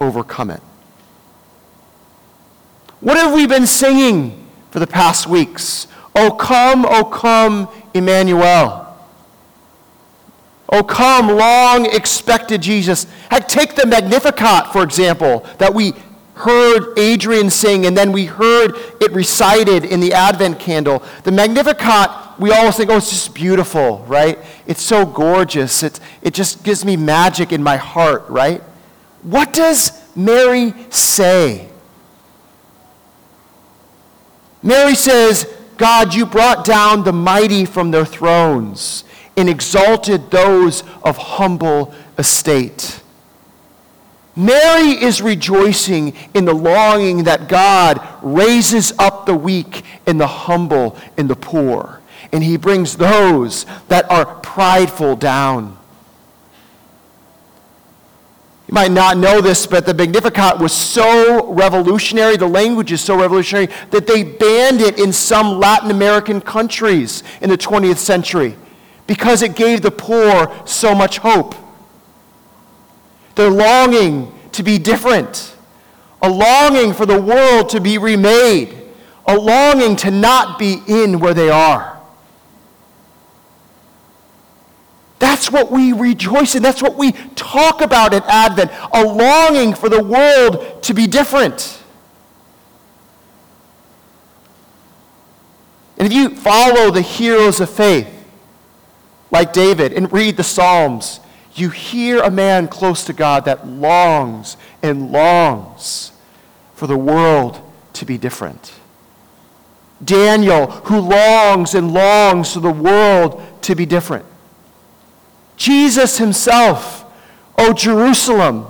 overcome 0.00 0.50
it. 0.50 0.62
What 3.00 3.16
have 3.16 3.32
we 3.32 3.46
been 3.46 3.66
singing 3.66 4.46
for 4.70 4.80
the 4.80 4.86
past 4.86 5.26
weeks? 5.26 5.86
Oh, 6.14 6.32
come, 6.32 6.84
oh, 6.88 7.04
come, 7.04 7.68
Emmanuel. 7.94 8.86
Oh, 10.70 10.82
come, 10.82 11.28
long 11.28 11.86
expected 11.86 12.60
Jesus. 12.60 13.06
Heck, 13.30 13.48
take 13.48 13.74
the 13.74 13.86
Magnificat, 13.86 14.72
for 14.72 14.82
example, 14.82 15.46
that 15.58 15.72
we 15.72 15.94
heard 16.34 16.98
Adrian 16.98 17.50
sing 17.50 17.86
and 17.86 17.96
then 17.96 18.12
we 18.12 18.24
heard 18.24 18.76
it 19.00 19.12
recited 19.12 19.84
in 19.84 20.00
the 20.00 20.12
Advent 20.12 20.58
candle. 20.58 21.02
The 21.24 21.32
Magnificat, 21.32 22.10
we 22.38 22.52
always 22.52 22.76
think, 22.76 22.90
oh, 22.90 22.96
it's 22.96 23.10
just 23.10 23.34
beautiful, 23.34 24.04
right? 24.06 24.38
It's 24.66 24.82
so 24.82 25.06
gorgeous. 25.06 25.82
It, 25.82 26.00
it 26.22 26.34
just 26.34 26.64
gives 26.64 26.84
me 26.84 26.96
magic 26.96 27.52
in 27.52 27.62
my 27.62 27.76
heart, 27.76 28.24
right? 28.28 28.60
What 29.22 29.52
does 29.52 29.92
Mary 30.14 30.74
say? 30.90 31.67
Mary 34.68 34.94
says, 34.94 35.50
God, 35.78 36.12
you 36.12 36.26
brought 36.26 36.62
down 36.62 37.02
the 37.02 37.12
mighty 37.12 37.64
from 37.64 37.90
their 37.90 38.04
thrones 38.04 39.02
and 39.34 39.48
exalted 39.48 40.30
those 40.30 40.82
of 41.02 41.16
humble 41.16 41.94
estate. 42.18 43.00
Mary 44.36 44.90
is 44.90 45.22
rejoicing 45.22 46.14
in 46.34 46.44
the 46.44 46.52
longing 46.52 47.24
that 47.24 47.48
God 47.48 48.06
raises 48.22 48.92
up 48.98 49.24
the 49.24 49.34
weak 49.34 49.86
and 50.06 50.20
the 50.20 50.26
humble 50.26 50.98
and 51.16 51.30
the 51.30 51.36
poor, 51.36 52.02
and 52.30 52.44
he 52.44 52.58
brings 52.58 52.98
those 52.98 53.64
that 53.88 54.10
are 54.10 54.26
prideful 54.26 55.16
down. 55.16 55.77
You 58.68 58.74
might 58.74 58.90
not 58.90 59.16
know 59.16 59.40
this, 59.40 59.66
but 59.66 59.86
the 59.86 59.94
Magnificat 59.94 60.58
was 60.58 60.74
so 60.74 61.50
revolutionary, 61.50 62.36
the 62.36 62.46
language 62.46 62.92
is 62.92 63.00
so 63.00 63.18
revolutionary, 63.18 63.68
that 63.90 64.06
they 64.06 64.22
banned 64.22 64.82
it 64.82 64.98
in 64.98 65.10
some 65.10 65.58
Latin 65.58 65.90
American 65.90 66.42
countries 66.42 67.22
in 67.40 67.48
the 67.48 67.56
20th 67.56 67.96
century 67.96 68.56
because 69.06 69.40
it 69.42 69.56
gave 69.56 69.80
the 69.80 69.90
poor 69.90 70.54
so 70.66 70.94
much 70.94 71.16
hope. 71.16 71.54
They're 73.36 73.50
longing 73.50 74.32
to 74.52 74.62
be 74.62 74.78
different, 74.78 75.56
a 76.20 76.28
longing 76.28 76.92
for 76.92 77.06
the 77.06 77.18
world 77.18 77.70
to 77.70 77.80
be 77.80 77.96
remade, 77.96 78.76
a 79.26 79.34
longing 79.34 79.96
to 79.96 80.10
not 80.10 80.58
be 80.58 80.82
in 80.86 81.20
where 81.20 81.32
they 81.32 81.48
are. 81.48 81.97
That's 85.18 85.50
what 85.50 85.70
we 85.70 85.92
rejoice 85.92 86.54
in. 86.54 86.62
That's 86.62 86.82
what 86.82 86.96
we 86.96 87.12
talk 87.34 87.80
about 87.80 88.14
in 88.14 88.22
Advent 88.24 88.70
a 88.92 89.04
longing 89.04 89.74
for 89.74 89.88
the 89.88 90.02
world 90.02 90.82
to 90.84 90.94
be 90.94 91.06
different. 91.06 91.82
And 95.98 96.06
if 96.06 96.12
you 96.12 96.36
follow 96.36 96.92
the 96.92 97.02
heroes 97.02 97.60
of 97.60 97.68
faith, 97.68 98.08
like 99.32 99.52
David, 99.52 99.92
and 99.92 100.10
read 100.12 100.36
the 100.36 100.44
Psalms, 100.44 101.18
you 101.54 101.70
hear 101.70 102.20
a 102.20 102.30
man 102.30 102.68
close 102.68 103.04
to 103.04 103.12
God 103.12 103.44
that 103.46 103.66
longs 103.66 104.56
and 104.82 105.10
longs 105.10 106.12
for 106.74 106.86
the 106.86 106.96
world 106.96 107.60
to 107.94 108.04
be 108.04 108.16
different. 108.16 108.72
Daniel, 110.04 110.70
who 110.70 111.00
longs 111.00 111.74
and 111.74 111.92
longs 111.92 112.54
for 112.54 112.60
the 112.60 112.70
world 112.70 113.42
to 113.62 113.74
be 113.74 113.84
different. 113.84 114.24
Jesus 115.58 116.16
himself, 116.16 117.04
O 117.58 117.74
Jerusalem, 117.74 118.66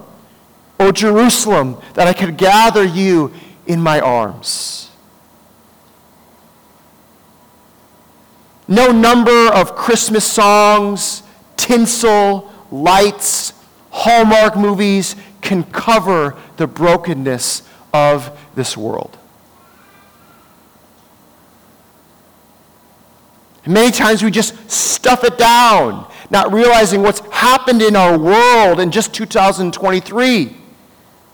O 0.80 0.90
Jerusalem, 0.90 1.76
that 1.95 2.09
I 2.09 2.14
could 2.14 2.37
gather 2.37 2.83
you 2.83 3.33
in 3.66 3.80
my 3.80 4.00
arms. 4.00 4.90
No 8.66 8.90
number 8.90 9.49
of 9.52 9.76
Christmas 9.76 10.26
songs, 10.26 11.23
tinsel, 11.57 12.52
lights, 12.71 13.52
Hallmark 13.90 14.57
movies 14.57 15.16
can 15.40 15.64
cover 15.64 16.37
the 16.57 16.66
brokenness 16.66 17.62
of 17.92 18.38
this 18.54 18.76
world. 18.76 19.16
Many 23.66 23.90
times 23.90 24.23
we 24.23 24.30
just 24.30 24.71
stuff 24.71 25.25
it 25.25 25.37
down, 25.37 26.11
not 26.30 26.52
realizing 26.52 27.02
what's 27.02 27.20
happened 27.30 27.82
in 27.82 27.97
our 27.97 28.18
world 28.18 28.80
in 28.80 28.90
just 28.90 29.14
2023. 29.14 30.56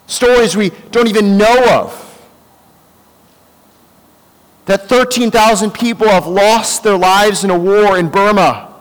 Stories 0.06 0.56
we 0.56 0.70
don't 0.90 1.08
even 1.08 1.36
know 1.36 1.80
of. 1.80 2.00
That 4.66 4.88
13,000 4.88 5.72
people 5.72 6.08
have 6.08 6.26
lost 6.26 6.82
their 6.84 6.96
lives 6.96 7.44
in 7.44 7.50
a 7.50 7.58
war 7.58 7.98
in 7.98 8.08
Burma 8.08 8.74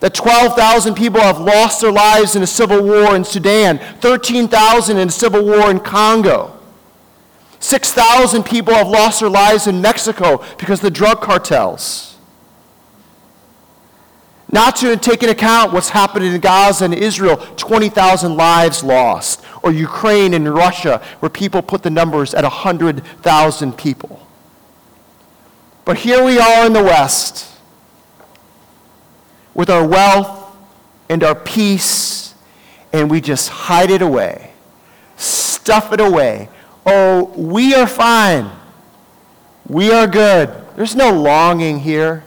that 0.00 0.14
12,000 0.14 0.94
people 0.94 1.20
have 1.20 1.40
lost 1.40 1.80
their 1.80 1.92
lives 1.92 2.36
in 2.36 2.42
a 2.42 2.46
civil 2.46 2.82
war 2.82 3.16
in 3.16 3.24
Sudan, 3.24 3.78
13,000 4.00 4.98
in 4.98 5.08
a 5.08 5.10
civil 5.10 5.44
war 5.44 5.70
in 5.70 5.80
Congo. 5.80 6.52
6,000 7.60 8.44
people 8.44 8.74
have 8.74 8.88
lost 8.88 9.20
their 9.20 9.30
lives 9.30 9.66
in 9.66 9.80
Mexico 9.80 10.44
because 10.58 10.80
of 10.80 10.84
the 10.84 10.90
drug 10.90 11.22
cartels. 11.22 12.15
Not 14.50 14.76
to 14.76 14.96
take 14.96 15.22
into 15.22 15.32
account 15.32 15.72
what's 15.72 15.88
happening 15.88 16.32
in 16.32 16.40
Gaza 16.40 16.84
and 16.84 16.94
Israel, 16.94 17.36
20,000 17.56 18.36
lives 18.36 18.84
lost. 18.84 19.44
Or 19.62 19.72
Ukraine 19.72 20.34
and 20.34 20.54
Russia, 20.54 21.02
where 21.20 21.30
people 21.30 21.62
put 21.62 21.82
the 21.82 21.90
numbers 21.90 22.32
at 22.34 22.44
100,000 22.44 23.76
people. 23.76 24.24
But 25.84 25.98
here 25.98 26.24
we 26.24 26.38
are 26.38 26.66
in 26.66 26.72
the 26.72 26.82
West 26.82 27.52
with 29.54 29.70
our 29.70 29.86
wealth 29.86 30.54
and 31.08 31.24
our 31.24 31.34
peace, 31.34 32.34
and 32.92 33.10
we 33.10 33.20
just 33.20 33.48
hide 33.48 33.90
it 33.90 34.02
away, 34.02 34.52
stuff 35.16 35.92
it 35.92 36.00
away. 36.00 36.48
Oh, 36.84 37.32
we 37.36 37.74
are 37.74 37.86
fine. 37.86 38.50
We 39.66 39.90
are 39.90 40.06
good. 40.06 40.50
There's 40.76 40.94
no 40.94 41.10
longing 41.10 41.80
here. 41.80 42.22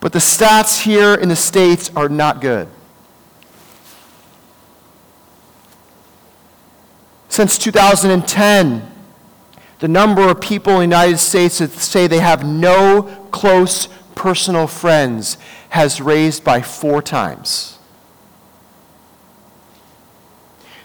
But 0.00 0.12
the 0.12 0.18
stats 0.18 0.82
here 0.82 1.14
in 1.14 1.28
the 1.28 1.36
States 1.36 1.90
are 1.94 2.08
not 2.08 2.40
good. 2.40 2.68
Since 7.28 7.58
2010, 7.58 8.90
the 9.78 9.88
number 9.88 10.28
of 10.28 10.40
people 10.40 10.74
in 10.74 10.78
the 10.90 10.96
United 10.96 11.18
States 11.18 11.58
that 11.58 11.70
say 11.70 12.06
they 12.06 12.18
have 12.18 12.44
no 12.44 13.02
close 13.30 13.88
personal 14.14 14.66
friends 14.66 15.38
has 15.70 16.00
raised 16.00 16.44
by 16.44 16.60
four 16.60 17.00
times. 17.00 17.78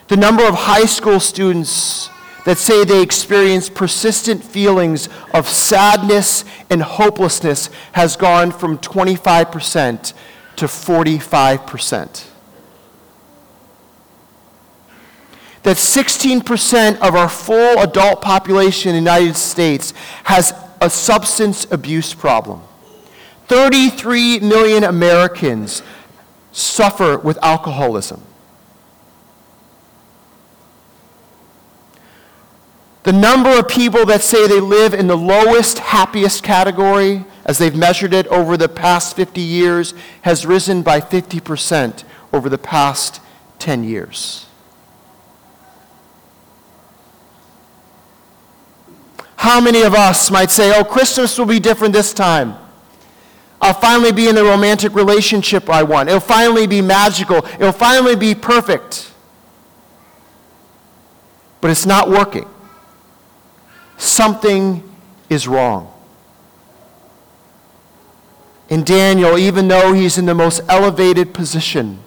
The 0.08 0.16
number 0.16 0.46
of 0.46 0.54
high 0.54 0.84
school 0.86 1.18
students 1.18 2.08
that 2.46 2.56
say 2.56 2.84
they 2.84 3.02
experience 3.02 3.68
persistent 3.68 4.42
feelings 4.42 5.10
of 5.34 5.46
sadness 5.46 6.44
and 6.70 6.82
hopelessness 6.82 7.68
has 7.92 8.16
gone 8.16 8.50
from 8.50 8.78
25% 8.78 10.14
to 10.56 10.64
45% 10.64 12.24
that 15.66 15.78
16% 15.78 16.98
of 17.00 17.16
our 17.16 17.28
full 17.28 17.80
adult 17.80 18.22
population 18.22 18.94
in 18.94 19.02
the 19.02 19.10
United 19.10 19.34
States 19.34 19.92
has 20.22 20.54
a 20.80 20.88
substance 20.88 21.66
abuse 21.72 22.14
problem. 22.14 22.62
33 23.48 24.38
million 24.38 24.84
Americans 24.84 25.82
suffer 26.52 27.18
with 27.18 27.36
alcoholism. 27.42 28.22
The 33.06 33.12
number 33.12 33.56
of 33.56 33.68
people 33.68 34.04
that 34.06 34.22
say 34.22 34.48
they 34.48 34.58
live 34.58 34.92
in 34.92 35.06
the 35.06 35.16
lowest, 35.16 35.78
happiest 35.78 36.42
category, 36.42 37.24
as 37.44 37.56
they've 37.56 37.72
measured 37.72 38.12
it 38.12 38.26
over 38.26 38.56
the 38.56 38.68
past 38.68 39.14
50 39.14 39.40
years, 39.40 39.94
has 40.22 40.44
risen 40.44 40.82
by 40.82 41.00
50% 41.00 42.02
over 42.32 42.48
the 42.48 42.58
past 42.58 43.20
10 43.60 43.84
years. 43.84 44.46
How 49.36 49.60
many 49.60 49.82
of 49.82 49.94
us 49.94 50.28
might 50.32 50.50
say, 50.50 50.76
oh, 50.76 50.82
Christmas 50.82 51.38
will 51.38 51.46
be 51.46 51.60
different 51.60 51.94
this 51.94 52.12
time? 52.12 52.56
I'll 53.60 53.72
finally 53.72 54.10
be 54.10 54.28
in 54.28 54.34
the 54.34 54.42
romantic 54.42 54.96
relationship 54.96 55.70
I 55.70 55.84
want. 55.84 56.08
It'll 56.08 56.18
finally 56.18 56.66
be 56.66 56.82
magical. 56.82 57.46
It'll 57.54 57.70
finally 57.70 58.16
be 58.16 58.34
perfect. 58.34 59.12
But 61.60 61.70
it's 61.70 61.86
not 61.86 62.10
working. 62.10 62.48
Something 63.96 64.82
is 65.28 65.48
wrong. 65.48 65.92
And 68.68 68.84
Daniel, 68.84 69.38
even 69.38 69.68
though 69.68 69.92
he's 69.92 70.18
in 70.18 70.26
the 70.26 70.34
most 70.34 70.60
elevated 70.68 71.32
position, 71.32 72.00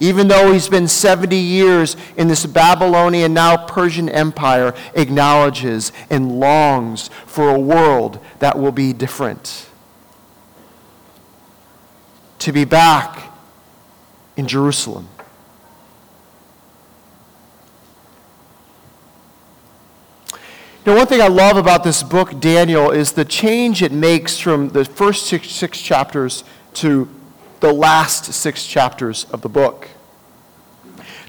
even 0.00 0.28
though 0.28 0.52
he's 0.52 0.68
been 0.68 0.86
70 0.86 1.36
years 1.36 1.96
in 2.16 2.28
this 2.28 2.46
Babylonian, 2.46 3.34
now 3.34 3.56
Persian 3.66 4.08
empire, 4.08 4.72
acknowledges 4.94 5.90
and 6.08 6.38
longs 6.38 7.10
for 7.26 7.48
a 7.48 7.58
world 7.58 8.20
that 8.38 8.56
will 8.58 8.70
be 8.70 8.92
different. 8.92 9.66
To 12.40 12.52
be 12.52 12.64
back 12.64 13.32
in 14.36 14.46
Jerusalem. 14.46 15.08
You 20.88 20.94
know, 20.94 21.00
one 21.00 21.06
thing 21.06 21.20
I 21.20 21.28
love 21.28 21.58
about 21.58 21.84
this 21.84 22.02
book, 22.02 22.40
Daniel, 22.40 22.90
is 22.90 23.12
the 23.12 23.26
change 23.26 23.82
it 23.82 23.92
makes 23.92 24.38
from 24.38 24.70
the 24.70 24.86
first 24.86 25.26
six, 25.26 25.50
six 25.50 25.82
chapters 25.82 26.44
to 26.76 27.14
the 27.60 27.74
last 27.74 28.32
six 28.32 28.66
chapters 28.66 29.24
of 29.24 29.42
the 29.42 29.50
book. 29.50 29.88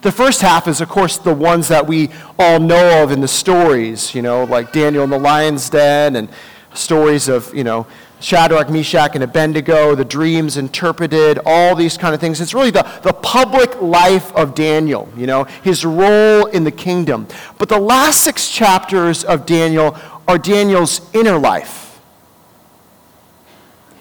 The 0.02 0.14
first 0.14 0.40
half 0.40 0.70
is, 0.70 0.80
of 0.80 0.88
course, 0.88 1.18
the 1.18 1.34
ones 1.34 1.68
that 1.68 1.88
we 1.88 2.10
all 2.40 2.62
know 2.62 3.04
of 3.04 3.12
in 3.12 3.20
the 3.20 3.28
stories, 3.28 4.16
you 4.16 4.22
know, 4.22 4.46
like 4.46 4.72
Daniel 4.72 5.04
in 5.04 5.10
the 5.10 5.20
lion's 5.20 5.70
den 5.70 6.16
and 6.16 6.30
stories 6.74 7.28
of, 7.28 7.54
you 7.54 7.66
know, 7.66 7.86
Shadrach, 8.20 8.70
Meshach, 8.70 9.16
and 9.16 9.24
Abednego, 9.24 9.96
the 9.96 10.04
dreams 10.04 10.58
interpreted, 10.58 11.40
all 11.46 11.76
these 11.76 11.98
kind 11.98 12.14
of 12.14 12.20
things. 12.20 12.42
It's 12.42 12.54
really 12.54 12.72
the, 12.72 12.84
the 13.02 13.14
public 13.14 13.82
life 13.82 14.34
of 14.36 14.56
Daniel, 14.56 15.08
you 15.16 15.26
know, 15.26 15.46
his 15.46 15.86
role 15.86 16.46
in 16.48 16.66
the 16.66 16.72
kingdom. 16.72 17.28
But 17.58 17.70
the 17.70 17.80
last 17.80 18.24
six 18.24 18.50
chapters 18.50 19.24
of 19.24 19.46
Daniel 19.46 19.98
are 20.28 20.38
Daniel's 20.38 21.02
inner 21.14 21.40
life, 21.40 22.00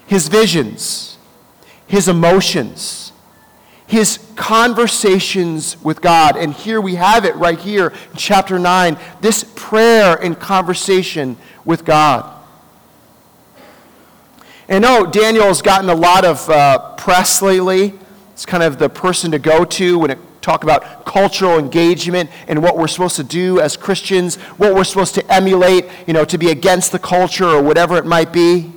his 0.07 0.29
visions, 0.29 1.17
his 1.87 2.09
emotions, 2.09 3.13
his 3.87 4.19
conversations 4.35 5.83
with 5.83 6.01
God. 6.01 6.37
And 6.37 6.53
here 6.53 6.81
we 6.81 6.97
have 6.97 7.25
it 7.25 7.35
right 7.37 7.59
here 7.59 7.89
in 8.11 8.17
chapter 8.17 8.59
9 8.59 8.99
this 9.21 9.45
prayer 9.55 10.17
and 10.17 10.39
conversation 10.39 11.37
with 11.65 11.85
God. 11.85 12.38
And 14.69 14.85
oh, 14.85 15.07
Daniel's 15.07 15.63
gotten 15.63 15.89
a 15.89 15.95
lot 15.95 16.25
of 16.25 16.49
uh, 16.51 16.95
press 16.97 17.41
lately. 17.41 17.95
It's 18.33 18.45
kind 18.45 18.63
of 18.63 18.79
the 18.79 18.89
person 18.89 19.31
to 19.33 19.39
go 19.39 19.65
to 19.65 19.99
when 19.99 20.11
it 20.11 20.19
talk 20.43 20.63
about 20.63 21.05
cultural 21.05 21.59
engagement 21.59 22.31
and 22.47 22.63
what 22.63 22.77
we're 22.77 22.89
supposed 22.89 23.17
to 23.17 23.25
do 23.25 23.61
as 23.61 23.77
Christians, 23.77 24.37
what 24.57 24.75
we're 24.75 24.85
supposed 24.85 25.15
to 25.15 25.33
emulate, 25.33 25.87
you 26.07 26.15
know, 26.15 26.25
to 26.25 26.39
be 26.39 26.51
against 26.51 26.93
the 26.93 26.99
culture 26.99 27.47
or 27.47 27.63
whatever 27.63 27.97
it 27.97 28.07
might 28.07 28.33
be. 28.33 28.73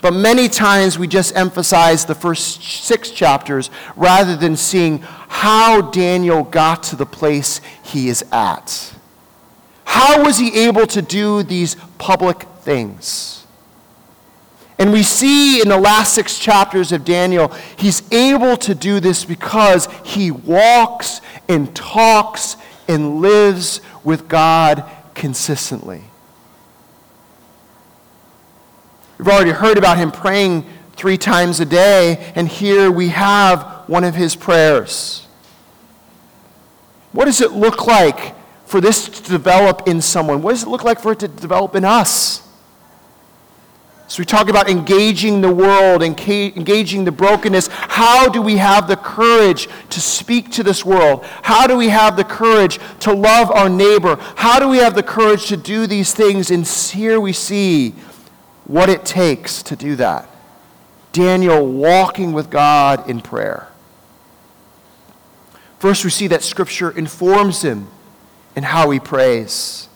But 0.00 0.12
many 0.12 0.48
times 0.48 0.98
we 0.98 1.08
just 1.08 1.34
emphasize 1.34 2.04
the 2.04 2.14
first 2.14 2.62
six 2.62 3.10
chapters 3.10 3.70
rather 3.96 4.36
than 4.36 4.54
seeing 4.56 4.98
how 4.98 5.80
Daniel 5.80 6.42
got 6.42 6.82
to 6.84 6.96
the 6.96 7.06
place 7.06 7.60
he 7.82 8.08
is 8.08 8.24
at. 8.30 8.92
How 9.86 10.22
was 10.22 10.38
he 10.38 10.66
able 10.66 10.86
to 10.88 11.00
do 11.00 11.42
these 11.42 11.76
public 11.96 12.42
things? 12.60 13.43
And 14.78 14.92
we 14.92 15.02
see 15.02 15.62
in 15.62 15.68
the 15.68 15.78
last 15.78 16.14
six 16.14 16.38
chapters 16.38 16.90
of 16.90 17.04
Daniel, 17.04 17.48
he's 17.76 18.02
able 18.12 18.56
to 18.58 18.74
do 18.74 18.98
this 18.98 19.24
because 19.24 19.88
he 20.04 20.30
walks 20.30 21.20
and 21.48 21.74
talks 21.76 22.56
and 22.88 23.20
lives 23.20 23.80
with 24.02 24.28
God 24.28 24.84
consistently. 25.14 26.02
We've 29.18 29.28
already 29.28 29.52
heard 29.52 29.78
about 29.78 29.96
him 29.96 30.10
praying 30.10 30.66
three 30.96 31.18
times 31.18 31.60
a 31.60 31.64
day, 31.64 32.32
and 32.34 32.48
here 32.48 32.90
we 32.90 33.08
have 33.08 33.84
one 33.86 34.04
of 34.04 34.14
his 34.14 34.34
prayers. 34.34 35.26
What 37.12 37.26
does 37.26 37.40
it 37.40 37.52
look 37.52 37.86
like 37.86 38.34
for 38.66 38.80
this 38.80 39.08
to 39.08 39.22
develop 39.22 39.86
in 39.86 40.00
someone? 40.00 40.42
What 40.42 40.50
does 40.50 40.64
it 40.64 40.68
look 40.68 40.82
like 40.82 41.00
for 41.00 41.12
it 41.12 41.20
to 41.20 41.28
develop 41.28 41.76
in 41.76 41.84
us? 41.84 42.43
So 44.06 44.20
we 44.20 44.26
talk 44.26 44.50
about 44.50 44.68
engaging 44.68 45.40
the 45.40 45.52
world, 45.52 46.02
engaging 46.02 47.04
the 47.04 47.12
brokenness. 47.12 47.68
How 47.68 48.28
do 48.28 48.42
we 48.42 48.58
have 48.58 48.86
the 48.86 48.96
courage 48.96 49.66
to 49.90 50.00
speak 50.00 50.50
to 50.52 50.62
this 50.62 50.84
world? 50.84 51.24
How 51.42 51.66
do 51.66 51.76
we 51.76 51.88
have 51.88 52.16
the 52.16 52.24
courage 52.24 52.78
to 53.00 53.12
love 53.12 53.50
our 53.50 53.70
neighbor? 53.70 54.16
How 54.36 54.60
do 54.60 54.68
we 54.68 54.76
have 54.78 54.94
the 54.94 55.02
courage 55.02 55.46
to 55.46 55.56
do 55.56 55.86
these 55.86 56.12
things? 56.12 56.50
And 56.50 56.66
here 56.66 57.18
we 57.18 57.32
see 57.32 57.94
what 58.66 58.90
it 58.90 59.06
takes 59.06 59.62
to 59.64 59.76
do 59.76 59.96
that. 59.96 60.28
Daniel 61.12 61.66
walking 61.66 62.32
with 62.32 62.50
God 62.50 63.08
in 63.08 63.20
prayer. 63.20 63.68
First, 65.78 66.04
we 66.04 66.10
see 66.10 66.26
that 66.28 66.42
Scripture 66.42 66.90
informs 66.90 67.62
him 67.62 67.88
in 68.54 68.64
how 68.64 68.90
he 68.90 69.00
prays. 69.00 69.88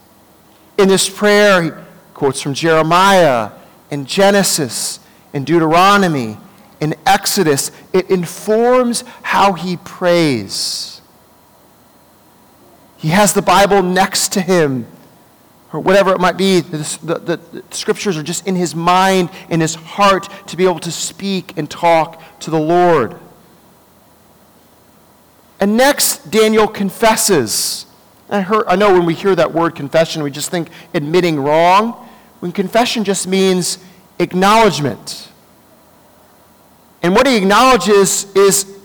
In 0.78 0.88
this 0.88 1.08
prayer, 1.10 1.62
he 1.62 1.70
quotes 2.14 2.40
from 2.40 2.54
Jeremiah 2.54 3.52
and 3.90 4.06
Genesis 4.06 5.00
in 5.32 5.44
Deuteronomy 5.44 6.36
in 6.80 6.94
Exodus. 7.06 7.70
It 7.92 8.10
informs 8.10 9.04
how 9.22 9.54
he 9.54 9.76
prays. 9.78 11.00
He 12.96 13.08
has 13.08 13.32
the 13.32 13.42
Bible 13.42 13.82
next 13.82 14.32
to 14.32 14.40
him 14.40 14.86
or 15.72 15.80
whatever 15.80 16.12
it 16.12 16.20
might 16.20 16.36
be, 16.36 16.60
the, 16.60 16.98
the, 17.02 17.36
the, 17.36 17.62
scriptures 17.70 18.16
are 18.16 18.22
just 18.22 18.46
in 18.46 18.56
his 18.56 18.74
mind, 18.74 19.28
in 19.50 19.60
his 19.60 19.74
heart, 19.74 20.28
to 20.46 20.56
be 20.56 20.64
able 20.64 20.78
to 20.80 20.90
speak 20.90 21.56
and 21.58 21.70
talk 21.70 22.22
to 22.40 22.50
the 22.50 22.58
Lord. 22.58 23.18
And 25.60 25.76
next, 25.76 26.30
Daniel 26.30 26.68
confesses. 26.68 27.84
I, 28.30 28.40
heard, 28.40 28.64
I 28.66 28.76
know 28.76 28.92
when 28.92 29.04
we 29.04 29.14
hear 29.14 29.34
that 29.34 29.52
word 29.52 29.74
confession, 29.74 30.22
we 30.22 30.30
just 30.30 30.50
think 30.50 30.70
admitting 30.94 31.38
wrong. 31.38 32.07
When 32.40 32.52
confession 32.52 33.04
just 33.04 33.26
means 33.26 33.78
acknowledgement. 34.18 35.28
And 37.02 37.14
what 37.14 37.26
he 37.26 37.36
acknowledges 37.36 38.24
is 38.34 38.78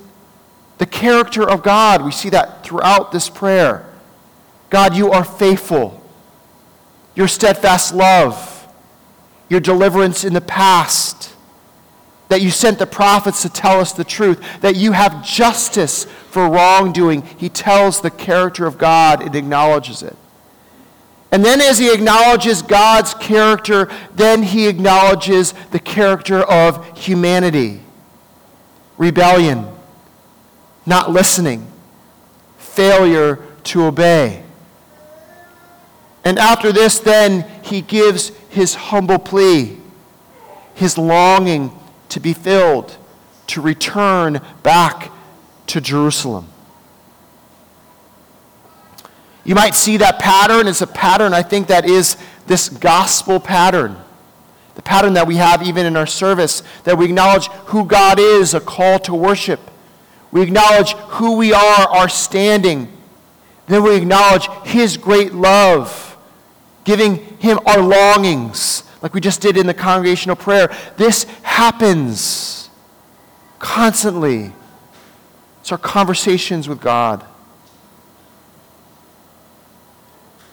the 0.78 0.86
character 0.86 1.48
of 1.48 1.64
God. 1.64 2.04
We 2.04 2.12
see 2.12 2.30
that 2.30 2.64
throughout 2.64 3.12
this 3.12 3.30
prayer. 3.30 3.86
God, 4.70 4.96
you 4.96 5.12
are 5.12 5.24
faithful 5.24 6.04
your 7.16 7.28
steadfast 7.28 7.94
love, 7.94 8.68
your 9.50 9.60
deliverance 9.60 10.24
in 10.24 10.34
the 10.34 10.42
past, 10.42 11.34
that 12.30 12.42
you 12.42 12.50
sent 12.50 12.80
the 12.80 12.88
prophets 12.88 13.44
to 13.44 13.50
tell 13.50 13.80
us 13.80 13.94
the 13.94 14.04
truth, 14.04 14.44
that 14.62 14.76
you 14.76 14.94
have 14.94 15.24
justice 15.24 16.06
for 16.30 16.50
wrongdoing. 16.50 17.22
He 17.38 17.50
tells 17.50 18.02
the 18.02 18.10
character 18.10 18.66
of 18.66 18.78
God 18.78 19.22
and 19.22 19.36
acknowledges 19.36 20.02
it. 20.02 20.18
And 21.34 21.44
then, 21.44 21.62
as 21.62 21.80
he 21.80 21.92
acknowledges 21.92 22.62
God's 22.62 23.16
character, 23.16 23.90
then 24.14 24.44
he 24.44 24.68
acknowledges 24.68 25.56
the 25.72 25.80
character 25.80 26.44
of 26.44 26.96
humanity 26.96 27.82
rebellion, 29.00 29.66
not 30.86 31.10
listening, 31.10 31.66
failure 32.60 33.40
to 33.64 33.86
obey. 33.86 34.44
And 36.24 36.38
after 36.38 36.72
this, 36.72 37.00
then, 37.00 37.50
he 37.64 37.82
gives 37.82 38.30
his 38.50 38.76
humble 38.76 39.18
plea, 39.18 39.80
his 40.76 41.00
longing 41.00 41.72
to 42.10 42.20
be 42.20 42.34
filled, 42.34 42.96
to 43.48 43.60
return 43.60 44.40
back 44.62 45.12
to 45.66 45.82
Jerusalem. 45.82 46.53
You 49.44 49.56
might 49.56 49.76
see 49.76 49.98
that 49.98 50.20
pattern. 50.20 50.68
It's 50.68 50.82
a 50.82 50.88
pattern, 50.88 51.34
I 51.34 51.44
think, 51.44 51.68
that 51.68 51.86
is 51.86 52.18
this 52.48 52.70
gospel 52.70 53.40
pattern. 53.40 53.98
The 54.76 54.82
pattern 54.82 55.14
that 55.14 55.28
we 55.28 55.36
have 55.36 55.62
even 55.62 55.86
in 55.86 55.96
our 55.96 56.08
service, 56.08 56.64
that 56.84 56.98
we 56.98 57.06
acknowledge 57.06 57.48
who 57.68 57.86
God 57.86 58.20
is, 58.20 58.54
a 58.54 58.60
call 58.60 59.00
to 59.00 59.14
worship. 59.14 59.60
We 60.32 60.42
acknowledge 60.42 60.94
who 60.94 61.38
we 61.38 61.54
are, 61.54 61.88
our 61.90 62.10
standing. 62.10 62.92
Then 63.68 63.84
we 63.84 63.96
acknowledge 63.96 64.48
His 64.66 64.98
great 64.98 65.34
love 65.34 66.18
giving 66.84 67.18
Him 67.40 67.60
our 67.66 67.82
longings, 67.82 68.84
like 69.02 69.14
we 69.14 69.22
just 69.22 69.42
did 69.42 69.58
in 69.58 69.68
the 69.68 69.74
congregational 69.74 70.36
prayer. 70.36 70.76
This 70.98 71.24
happens 71.44 72.70
constantly. 73.60 74.54
It's 75.62 75.72
our 75.72 75.78
conversations 75.78 76.68
with 76.68 76.82
God. 76.82 77.26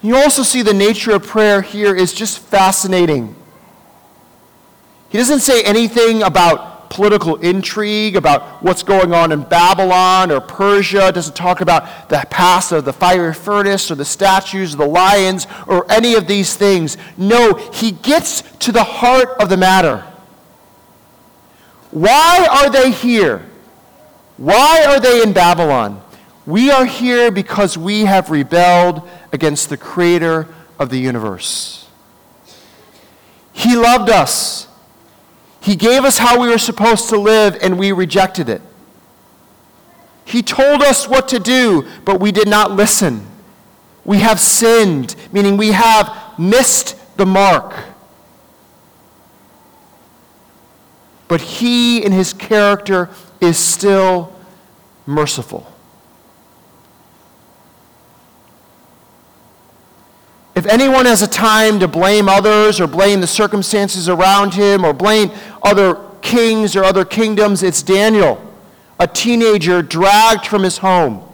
You 0.03 0.17
also 0.17 0.43
see 0.43 0.63
the 0.63 0.75
nature 0.75 1.13
of 1.13 1.27
prayer 1.27 1.61
here 1.61 1.95
is 1.95 2.13
just 2.13 2.39
fascinating. 2.39 3.35
He 5.11 5.19
doesn't 5.19 5.41
say 5.41 5.63
anything 5.63 6.23
about 6.23 6.91
political 6.91 7.37
intrigue 7.37 8.17
about 8.17 8.63
what's 8.63 8.83
going 8.83 9.15
on 9.15 9.33
in 9.33 9.43
Babylon 9.43 10.31
or 10.31 10.41
Persia. 10.41 11.13
Doesn't 11.13 11.37
talk 11.37 11.61
about 11.61 12.09
the 12.09 12.25
past 12.31 12.73
of 12.73 12.85
the 12.85 12.93
fiery 12.93 13.33
furnace 13.33 13.91
or 13.91 13.95
the 13.95 14.05
statues 14.05 14.75
or 14.75 14.79
the 14.79 14.87
lions 14.87 15.47
or 15.67 15.91
any 15.91 16.15
of 16.15 16.27
these 16.27 16.57
things. 16.57 16.97
No, 17.17 17.55
he 17.73 17.93
gets 17.93 18.43
to 18.61 18.73
the 18.73 18.85
heart 18.85 19.29
of 19.41 19.49
the 19.49 19.57
matter. 19.57 20.05
Why 21.91 22.47
are 22.51 22.71
they 22.71 22.91
here? 22.91 23.47
Why 24.37 24.85
are 24.87 25.01
they 25.01 25.23
in 25.23 25.33
Babylon? 25.33 26.03
We 26.47 26.71
are 26.71 26.85
here 26.85 27.31
because 27.31 27.77
we 27.77 28.07
have 28.07 28.31
rebelled 28.31 29.09
against 29.33 29.69
the 29.69 29.77
creator 29.77 30.49
of 30.79 30.91
the 30.91 30.99
universe. 30.99 31.89
He 33.53 33.77
loved 33.77 34.09
us. 34.09 34.67
He 35.61 35.77
gave 35.77 36.05
us 36.05 36.17
how 36.19 36.41
we 36.41 36.49
were 36.49 36.59
supposed 36.59 37.11
to 37.11 37.19
live, 37.19 37.59
and 37.61 37.79
we 37.79 37.93
rejected 37.93 38.49
it. 38.49 38.63
He 40.25 40.43
told 40.43 40.83
us 40.83 41.07
what 41.07 41.29
to 41.29 41.39
do, 41.39 41.87
but 42.05 42.21
we 42.21 42.33
did 42.33 42.49
not 42.49 42.71
listen. 42.71 43.27
We 44.05 44.19
have 44.19 44.41
sinned, 44.41 45.15
meaning 45.33 45.57
we 45.57 45.73
have 45.73 46.39
missed 46.39 46.97
the 47.19 47.27
mark. 47.27 47.75
But 51.29 51.41
He, 51.43 52.03
in 52.03 52.13
His 52.13 52.33
character, 52.33 53.11
is 53.41 53.59
still 53.59 54.33
merciful. 55.05 55.71
If 60.61 60.67
anyone 60.67 61.07
has 61.07 61.23
a 61.23 61.27
time 61.27 61.81
to 61.81 61.89
blame 61.89 62.29
others 62.29 62.83
or 62.83 62.87
blame 62.87 63.23
the 63.23 63.27
circumstances 63.27 64.11
around 64.11 64.53
him 64.53 64.85
or 64.85 64.93
blame 64.93 65.31
other 65.63 65.99
kings 66.21 66.77
or 66.77 66.85
other 66.85 67.03
kingdoms, 67.07 67.63
it's 67.63 67.83
Daniel, 67.83 68.39
a 68.99 69.07
teenager 69.07 69.81
dragged 69.81 70.47
from 70.47 70.63
his 70.63 70.77
home. 70.77 71.27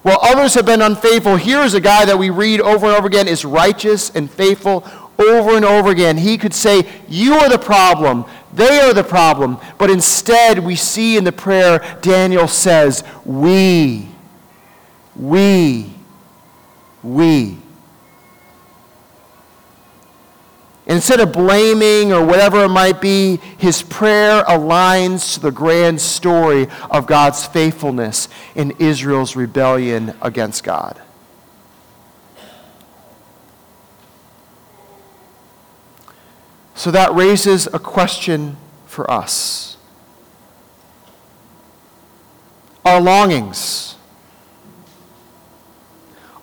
While 0.00 0.20
others 0.22 0.54
have 0.54 0.64
been 0.64 0.80
unfaithful, 0.80 1.36
here 1.36 1.60
is 1.60 1.74
a 1.74 1.82
guy 1.82 2.06
that 2.06 2.18
we 2.18 2.30
read 2.30 2.62
over 2.62 2.86
and 2.86 2.96
over 2.96 3.06
again 3.06 3.28
is 3.28 3.44
righteous 3.44 4.08
and 4.08 4.30
faithful 4.30 4.90
over 5.18 5.54
and 5.54 5.64
over 5.66 5.90
again. 5.90 6.16
He 6.16 6.38
could 6.38 6.54
say, 6.54 6.90
You 7.10 7.34
are 7.34 7.50
the 7.50 7.58
problem, 7.58 8.24
they 8.54 8.80
are 8.80 8.94
the 8.94 9.04
problem. 9.04 9.58
But 9.76 9.90
instead, 9.90 10.60
we 10.60 10.76
see 10.76 11.18
in 11.18 11.24
the 11.24 11.32
prayer, 11.32 11.98
Daniel 12.00 12.48
says, 12.48 13.04
We, 13.26 14.08
we, 15.14 15.92
we. 17.02 17.59
Instead 20.90 21.20
of 21.20 21.30
blaming 21.30 22.12
or 22.12 22.26
whatever 22.26 22.64
it 22.64 22.68
might 22.68 23.00
be, 23.00 23.36
his 23.56 23.80
prayer 23.80 24.42
aligns 24.42 25.34
to 25.34 25.40
the 25.40 25.52
grand 25.52 26.00
story 26.00 26.66
of 26.90 27.06
God's 27.06 27.46
faithfulness 27.46 28.28
in 28.56 28.72
Israel's 28.80 29.36
rebellion 29.36 30.12
against 30.20 30.64
God. 30.64 31.00
So 36.74 36.90
that 36.90 37.14
raises 37.14 37.68
a 37.68 37.78
question 37.78 38.56
for 38.86 39.08
us. 39.08 39.76
Our 42.84 43.00
longings, 43.00 43.94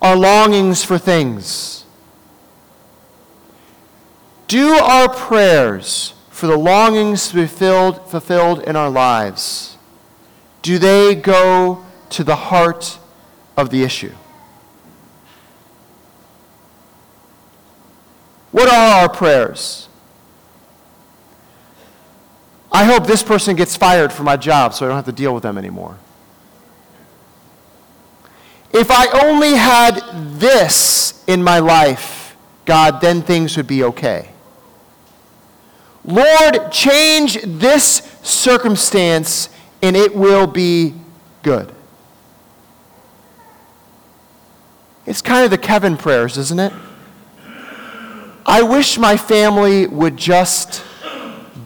our 0.00 0.16
longings 0.16 0.82
for 0.82 0.96
things. 0.96 1.77
Do 4.48 4.72
our 4.72 5.10
prayers 5.10 6.14
for 6.30 6.46
the 6.46 6.56
longings 6.56 7.28
to 7.28 7.34
be 7.34 7.46
filled, 7.46 8.10
fulfilled 8.10 8.60
in 8.60 8.76
our 8.76 8.88
lives, 8.88 9.76
do 10.62 10.78
they 10.78 11.14
go 11.14 11.84
to 12.10 12.24
the 12.24 12.34
heart 12.34 12.98
of 13.58 13.68
the 13.68 13.82
issue? 13.82 14.12
What 18.50 18.72
are 18.72 19.02
our 19.02 19.08
prayers? 19.10 19.88
I 22.72 22.84
hope 22.84 23.06
this 23.06 23.22
person 23.22 23.54
gets 23.54 23.76
fired 23.76 24.12
from 24.12 24.24
my 24.24 24.38
job 24.38 24.72
so 24.72 24.86
I 24.86 24.88
don't 24.88 24.96
have 24.96 25.04
to 25.04 25.12
deal 25.12 25.34
with 25.34 25.42
them 25.42 25.58
anymore. 25.58 25.98
If 28.72 28.90
I 28.90 29.08
only 29.26 29.54
had 29.54 30.00
this 30.38 31.22
in 31.26 31.42
my 31.42 31.58
life, 31.58 32.34
God, 32.64 33.02
then 33.02 33.20
things 33.20 33.54
would 33.58 33.66
be 33.66 33.84
okay. 33.84 34.30
Lord, 36.04 36.72
change 36.72 37.40
this 37.42 38.18
circumstance 38.22 39.48
and 39.82 39.96
it 39.96 40.14
will 40.14 40.46
be 40.46 40.94
good. 41.42 41.72
It's 45.06 45.22
kind 45.22 45.44
of 45.44 45.50
the 45.50 45.58
Kevin 45.58 45.96
prayers, 45.96 46.36
isn't 46.36 46.58
it? 46.58 46.72
I 48.44 48.62
wish 48.62 48.98
my 48.98 49.16
family 49.16 49.86
would 49.86 50.16
just 50.16 50.84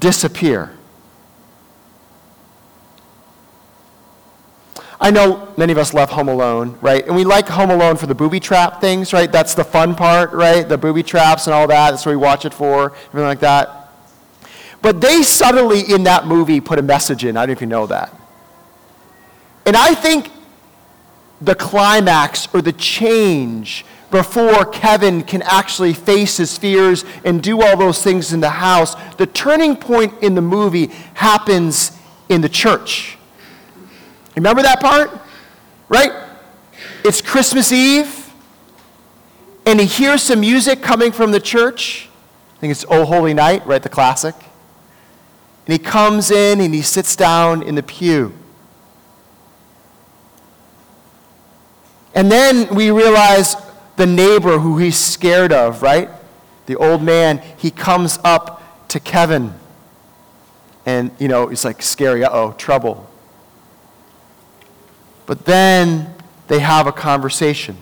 disappear. 0.00 0.76
I 5.00 5.10
know 5.10 5.52
many 5.56 5.72
of 5.72 5.78
us 5.78 5.92
love 5.92 6.10
Home 6.10 6.28
Alone, 6.28 6.78
right? 6.80 7.04
And 7.04 7.16
we 7.16 7.24
like 7.24 7.48
Home 7.48 7.70
Alone 7.70 7.96
for 7.96 8.06
the 8.06 8.14
booby 8.14 8.38
trap 8.38 8.80
things, 8.80 9.12
right? 9.12 9.30
That's 9.30 9.54
the 9.54 9.64
fun 9.64 9.96
part, 9.96 10.30
right? 10.32 10.68
The 10.68 10.78
booby 10.78 11.02
traps 11.02 11.48
and 11.48 11.54
all 11.54 11.66
that. 11.66 11.90
That's 11.90 12.06
what 12.06 12.12
we 12.12 12.16
watch 12.16 12.44
it 12.44 12.54
for, 12.54 12.92
everything 13.08 13.26
like 13.26 13.40
that. 13.40 13.81
But 14.82 15.00
they 15.00 15.22
subtly 15.22 15.80
in 15.80 16.02
that 16.04 16.26
movie 16.26 16.60
put 16.60 16.78
a 16.78 16.82
message 16.82 17.24
in. 17.24 17.36
I 17.36 17.42
don't 17.42 17.48
know 17.48 17.52
if 17.52 17.60
you 17.60 17.66
know 17.68 17.86
that. 17.86 18.12
And 19.64 19.76
I 19.76 19.94
think 19.94 20.30
the 21.40 21.54
climax 21.54 22.52
or 22.52 22.60
the 22.60 22.72
change 22.72 23.84
before 24.10 24.66
Kevin 24.66 25.22
can 25.22 25.40
actually 25.42 25.94
face 25.94 26.36
his 26.36 26.58
fears 26.58 27.04
and 27.24 27.42
do 27.42 27.62
all 27.62 27.76
those 27.76 28.02
things 28.02 28.32
in 28.32 28.40
the 28.40 28.50
house, 28.50 28.94
the 29.16 29.26
turning 29.26 29.74
point 29.74 30.12
in 30.22 30.34
the 30.34 30.42
movie 30.42 30.86
happens 31.14 31.98
in 32.28 32.40
the 32.40 32.48
church. 32.48 33.16
Remember 34.36 34.62
that 34.62 34.80
part? 34.80 35.10
Right? 35.88 36.12
It's 37.04 37.20
Christmas 37.20 37.72
Eve, 37.72 38.32
and 39.66 39.80
he 39.80 39.86
hears 39.86 40.22
some 40.22 40.40
music 40.40 40.82
coming 40.82 41.10
from 41.10 41.32
the 41.32 41.40
church. 41.40 42.08
I 42.56 42.60
think 42.60 42.70
it's 42.70 42.84
Oh 42.88 43.04
Holy 43.04 43.34
Night, 43.34 43.66
right? 43.66 43.82
The 43.82 43.88
classic. 43.88 44.34
And 45.66 45.72
he 45.72 45.78
comes 45.78 46.30
in 46.30 46.60
and 46.60 46.74
he 46.74 46.82
sits 46.82 47.14
down 47.14 47.62
in 47.62 47.76
the 47.76 47.82
pew. 47.82 48.32
And 52.14 52.30
then 52.30 52.74
we 52.74 52.90
realize 52.90 53.56
the 53.96 54.06
neighbor 54.06 54.58
who 54.58 54.78
he's 54.78 54.98
scared 54.98 55.52
of, 55.52 55.82
right? 55.82 56.10
The 56.66 56.76
old 56.76 57.02
man, 57.02 57.42
he 57.56 57.70
comes 57.70 58.18
up 58.24 58.88
to 58.88 59.00
Kevin. 59.00 59.54
And, 60.84 61.12
you 61.18 61.28
know, 61.28 61.48
it's 61.48 61.64
like 61.64 61.80
scary, 61.80 62.24
uh 62.24 62.30
oh, 62.30 62.52
trouble. 62.52 63.08
But 65.26 65.44
then 65.44 66.14
they 66.48 66.58
have 66.58 66.86
a 66.86 66.92
conversation. 66.92 67.76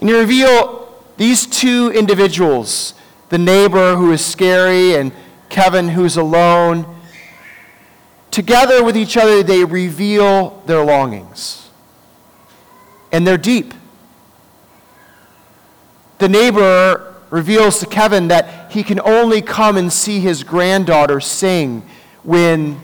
And 0.00 0.10
you 0.10 0.18
reveal 0.18 0.92
these 1.16 1.46
two 1.46 1.90
individuals 1.92 2.94
the 3.34 3.38
neighbor 3.38 3.96
who 3.96 4.12
is 4.12 4.24
scary 4.24 4.94
and 4.94 5.10
Kevin 5.48 5.88
who's 5.88 6.16
alone. 6.16 6.86
Together 8.30 8.84
with 8.84 8.96
each 8.96 9.16
other, 9.16 9.42
they 9.42 9.64
reveal 9.64 10.62
their 10.66 10.84
longings. 10.84 11.68
And 13.10 13.26
they're 13.26 13.36
deep. 13.36 13.74
The 16.18 16.28
neighbor 16.28 17.12
reveals 17.30 17.80
to 17.80 17.86
Kevin 17.86 18.28
that 18.28 18.70
he 18.70 18.84
can 18.84 19.00
only 19.00 19.42
come 19.42 19.76
and 19.76 19.92
see 19.92 20.20
his 20.20 20.44
granddaughter 20.44 21.18
sing 21.18 21.84
when 22.22 22.80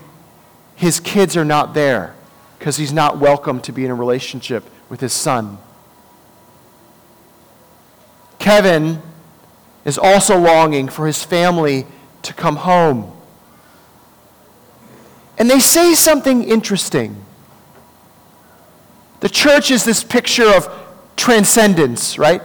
his 0.75 0.99
kids 0.99 1.37
are 1.37 1.45
not 1.45 1.75
there 1.75 2.17
because 2.59 2.77
he's 2.77 2.93
not 2.93 3.19
welcome 3.19 3.61
to 3.61 3.71
be 3.71 3.85
in 3.85 3.93
a 3.93 3.95
relationship 3.95 4.65
with 4.89 4.99
his 5.01 5.13
son. 5.13 5.59
Kevin 8.41 9.01
is 9.85 9.99
also 9.99 10.39
longing 10.39 10.89
for 10.89 11.07
his 11.07 11.25
family 11.25 11.87
to 12.23 12.35
come 12.35 12.57
home. 12.57 13.13
And 15.39 15.49
they 15.49 15.61
say 15.61 15.95
something 15.95 16.43
interesting. 16.43 17.25
The 19.21 19.29
church 19.29 19.71
is 19.71 19.85
this 19.85 20.05
picture 20.05 20.49
of 20.49 20.69
transcendence, 21.17 22.19
right? 22.19 22.43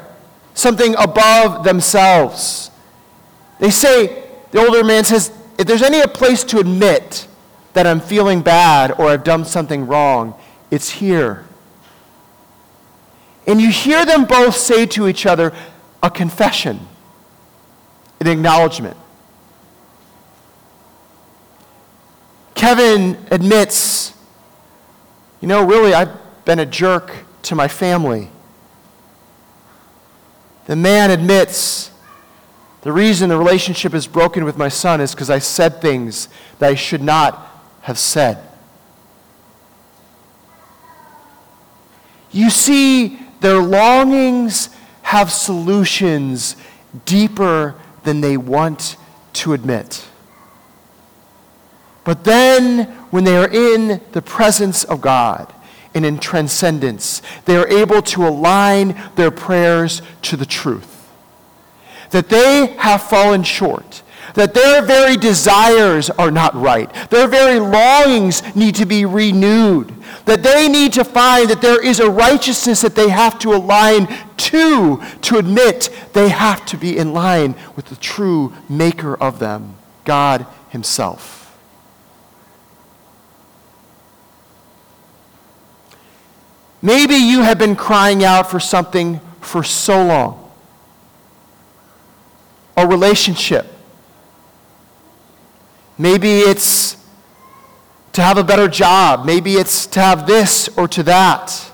Something 0.54 0.96
above 0.98 1.64
themselves. 1.64 2.72
They 3.60 3.72
say, 3.72 4.24
the 4.52 4.60
older 4.60 4.84
man 4.84 5.04
says, 5.04 5.32
if 5.58 5.68
there's 5.68 5.82
any 5.82 6.06
place 6.08 6.44
to 6.46 6.60
admit 6.60 7.28
that 7.74 7.86
I'm 7.86 8.00
feeling 8.00 8.42
bad 8.42 8.92
or 8.94 9.08
I've 9.08 9.24
done 9.24 9.44
something 9.46 9.88
wrong, 9.88 10.34
it's 10.72 10.90
here. 10.90 11.46
And 13.48 13.62
you 13.62 13.70
hear 13.70 14.06
them 14.06 14.26
both 14.26 14.56
say 14.56 14.86
to 14.88 15.08
each 15.08 15.26
other 15.26 15.54
a 16.02 16.10
confession, 16.10 16.80
an 18.20 18.28
acknowledgement. 18.28 18.98
Kevin 22.54 23.18
admits, 23.30 24.14
you 25.42 25.48
know, 25.48 25.66
really, 25.66 25.94
I've 25.94 26.16
been 26.46 26.60
a 26.60 26.66
jerk 26.66 27.12
to 27.44 27.56
my 27.56 27.68
family. 27.68 28.30
The 30.66 30.76
man 30.76 31.12
admits, 31.12 31.92
the 32.82 32.92
reason 32.92 33.30
the 33.30 33.38
relationship 33.38 33.94
is 33.94 34.08
broken 34.08 34.46
with 34.46 34.58
my 34.58 34.70
son 34.70 35.02
is 35.02 35.14
because 35.14 35.30
I 35.30 35.40
said 35.40 35.82
things 35.82 36.30
that 36.60 36.70
I 36.70 36.76
should 36.76 37.04
not 37.04 37.52
have 37.82 38.00
said. 38.00 38.38
You 42.32 42.50
see, 42.50 43.20
their 43.42 43.60
longings 43.60 44.70
have 45.04 45.32
solutions 45.32 46.56
deeper 47.06 47.76
than 48.06 48.22
they 48.22 48.38
want 48.38 48.96
to 49.34 49.54
admit. 49.54 50.08
But 52.06 52.24
then, 52.24 52.86
when 53.10 53.24
they 53.24 53.36
are 53.36 53.50
in 53.50 54.00
the 54.14 54.22
presence 54.22 54.84
of 54.84 55.02
God 55.02 55.52
and 55.94 56.06
in 56.06 56.20
transcendence, 56.20 57.22
they 57.46 57.58
are 57.58 57.68
able 57.68 58.02
to 58.04 58.28
align 58.28 58.96
their 59.16 59.32
prayers 59.32 60.02
to 60.24 60.38
the 60.38 60.46
truth. 60.46 61.12
That 62.12 62.30
they 62.30 62.76
have 62.78 63.02
fallen 63.02 63.44
short 63.44 64.04
that 64.36 64.54
their 64.54 64.82
very 64.82 65.18
desires 65.18 66.10
are 66.12 66.32
not 66.32 66.54
right. 66.56 66.94
Their 67.10 67.28
very 67.28 67.60
longings 67.60 68.56
need 68.56 68.76
to 68.76 68.86
be 68.86 69.06
renewed. 69.06 69.94
That 70.26 70.44
they 70.44 70.68
need 70.68 70.94
to 70.94 71.04
find 71.04 71.50
that 71.50 71.62
there 71.62 71.84
is 71.84 72.00
a 72.00 72.10
righteousness 72.10 72.82
that 72.82 72.96
they 72.96 73.10
have 73.10 73.40
to 73.40 73.54
align 73.54 74.08
to, 74.38 75.02
to 75.22 75.38
admit 75.38 75.90
they 76.14 76.30
have 76.30 76.66
to 76.68 76.78
be 76.78 76.98
in 76.98 77.14
line 77.14 77.56
with 77.76 77.86
the 77.86 77.96
true 77.96 78.54
maker 78.70 79.16
of 79.16 79.40
them, 79.40 79.76
God 80.04 80.46
Himself. 80.70 81.42
Maybe 86.82 87.16
you 87.16 87.42
have 87.42 87.58
been 87.58 87.76
crying 87.76 88.24
out 88.24 88.52
for 88.52 88.60
something 88.60 89.20
for 89.42 89.64
so 89.64 90.06
long 90.06 90.42
a 92.78 92.86
relationship 92.86 93.75
Maybe 95.98 96.40
it's 96.40 96.98
to 98.14 98.22
have 98.22 98.38
a 98.38 98.44
better 98.44 98.68
job. 98.68 99.26
Maybe 99.26 99.56
it's 99.56 99.86
to 99.88 100.00
have 100.00 100.28
this 100.28 100.70
or 100.78 100.88
to 100.90 101.04
that. 101.04 101.72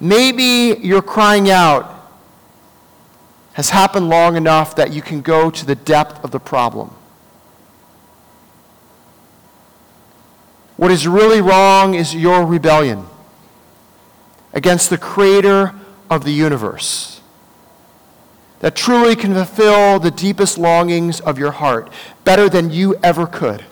Maybe 0.00 0.78
your 0.80 1.02
crying 1.02 1.50
out 1.50 1.90
has 3.54 3.70
happened 3.70 4.08
long 4.08 4.36
enough 4.36 4.74
that 4.76 4.92
you 4.92 5.02
can 5.02 5.20
go 5.20 5.50
to 5.50 5.64
the 5.64 5.74
depth 5.76 6.22
of 6.24 6.32
the 6.32 6.40
problem. 6.40 6.90
What 10.76 10.90
is 10.90 11.06
really 11.06 11.40
wrong 11.40 11.94
is 11.94 12.14
your 12.14 12.44
rebellion 12.44 13.06
against 14.52 14.90
the 14.90 14.98
creator 14.98 15.72
of 16.10 16.24
the 16.24 16.32
universe 16.32 17.13
that 18.64 18.74
truly 18.74 19.14
can 19.14 19.34
fulfill 19.34 19.98
the 19.98 20.10
deepest 20.10 20.56
longings 20.56 21.20
of 21.20 21.38
your 21.38 21.50
heart 21.50 21.92
better 22.24 22.48
than 22.48 22.70
you 22.70 22.94
ever 23.02 23.26
could. 23.26 23.62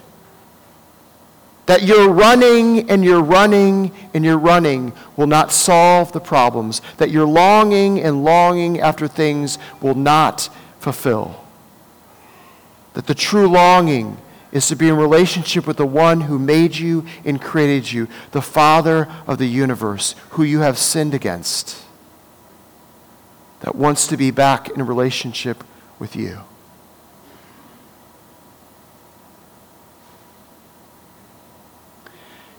That 1.65 1.81
you're 1.81 2.11
running 2.11 2.91
and 2.91 3.03
you're 3.03 3.23
running 3.23 3.91
and 4.13 4.23
you're 4.23 4.37
running 4.37 4.93
will 5.17 5.25
not 5.25 5.51
solve 5.51 6.11
the 6.11 6.19
problems. 6.19 6.79
That 6.97 7.09
you're 7.09 7.25
longing 7.25 8.01
and 8.01 8.23
longing 8.23 8.79
after 8.79 9.07
things 9.07 9.57
will 9.81 9.95
not 9.95 10.47
fulfill. 10.79 11.43
That 12.93 13.07
the 13.07 13.15
true 13.15 13.47
longing 13.47 14.19
is 14.51 14.67
to 14.67 14.75
be 14.75 14.89
in 14.89 14.95
relationship 14.95 15.65
with 15.65 15.77
the 15.77 15.87
one 15.87 16.21
who 16.21 16.37
made 16.37 16.75
you 16.75 17.03
and 17.25 17.41
created 17.41 17.91
you, 17.91 18.07
the 18.29 18.43
Father 18.43 19.11
of 19.25 19.39
the 19.39 19.47
universe, 19.47 20.13
who 20.29 20.43
you 20.43 20.59
have 20.59 20.77
sinned 20.77 21.15
against, 21.15 21.82
that 23.63 23.75
wants 23.75 24.07
to 24.07 24.17
be 24.17 24.29
back 24.29 24.69
in 24.69 24.81
a 24.81 24.83
relationship 24.83 25.63
with 25.97 26.17
you. 26.17 26.39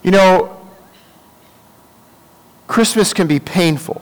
You 0.02 0.10
know, 0.10 0.60
Christmas 2.66 3.12
can 3.12 3.26
be 3.26 3.38
painful. 3.38 4.00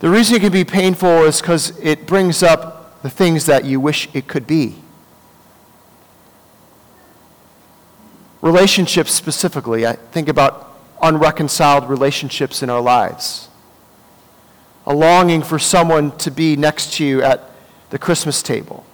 The 0.00 0.10
reason 0.10 0.36
it 0.36 0.40
can 0.40 0.52
be 0.52 0.64
painful 0.64 1.22
is 1.24 1.40
because 1.40 1.78
it 1.78 2.04
brings 2.04 2.42
up 2.42 3.00
the 3.02 3.10
things 3.10 3.46
that 3.46 3.64
you 3.64 3.78
wish 3.78 4.08
it 4.12 4.26
could 4.26 4.46
be. 4.46 4.74
Relationships 8.42 9.12
specifically, 9.12 9.86
I 9.86 9.92
think 9.92 10.28
about 10.28 10.76
unreconciled 11.00 11.88
relationships 11.88 12.60
in 12.62 12.70
our 12.70 12.80
lives. 12.80 13.48
A 14.86 14.94
longing 14.94 15.42
for 15.42 15.58
someone 15.58 16.16
to 16.18 16.30
be 16.30 16.56
next 16.56 16.94
to 16.94 17.04
you 17.04 17.22
at 17.22 17.50
the 17.90 17.98
Christmas 17.98 18.42
table. 18.42 18.84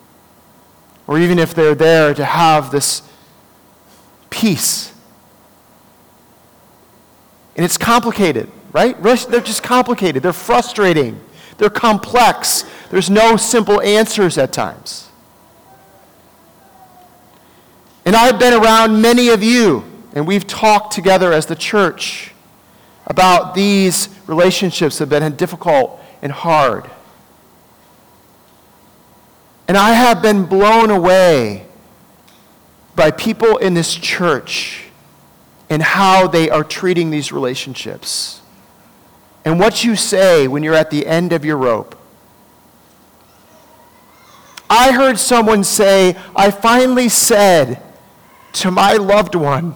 Or 1.06 1.18
even 1.18 1.38
if 1.38 1.54
they're 1.54 1.74
there, 1.74 2.14
to 2.14 2.24
have 2.24 2.70
this 2.70 3.02
peace. 4.28 4.92
And 7.56 7.64
it's 7.64 7.76
complicated, 7.76 8.48
right? 8.72 9.00
They're 9.02 9.40
just 9.40 9.62
complicated. 9.62 10.22
They're 10.22 10.32
frustrating. 10.32 11.20
They're 11.58 11.68
complex. 11.68 12.64
There's 12.90 13.10
no 13.10 13.36
simple 13.36 13.80
answers 13.80 14.38
at 14.38 14.52
times. 14.52 15.08
And 18.06 18.16
I've 18.16 18.38
been 18.38 18.54
around 18.54 19.02
many 19.02 19.28
of 19.28 19.42
you, 19.42 19.84
and 20.14 20.26
we've 20.26 20.46
talked 20.46 20.92
together 20.92 21.32
as 21.32 21.46
the 21.46 21.56
church 21.56 22.32
about 23.10 23.54
these 23.56 24.08
relationships 24.28 24.98
that 24.98 25.10
have 25.10 25.20
been 25.20 25.36
difficult 25.36 26.00
and 26.22 26.30
hard. 26.30 26.88
And 29.66 29.76
I 29.76 29.90
have 29.90 30.22
been 30.22 30.46
blown 30.46 30.90
away 30.90 31.66
by 32.94 33.10
people 33.10 33.56
in 33.56 33.74
this 33.74 33.94
church 33.96 34.84
and 35.68 35.82
how 35.82 36.28
they 36.28 36.50
are 36.50 36.62
treating 36.62 37.10
these 37.10 37.32
relationships. 37.32 38.42
And 39.44 39.58
what 39.58 39.82
you 39.82 39.96
say 39.96 40.46
when 40.46 40.62
you're 40.62 40.74
at 40.74 40.90
the 40.90 41.06
end 41.06 41.32
of 41.32 41.44
your 41.44 41.56
rope. 41.56 41.96
I 44.68 44.92
heard 44.92 45.18
someone 45.18 45.64
say, 45.64 46.16
I 46.36 46.52
finally 46.52 47.08
said 47.08 47.82
to 48.52 48.70
my 48.70 48.92
loved 48.94 49.34
one, 49.34 49.74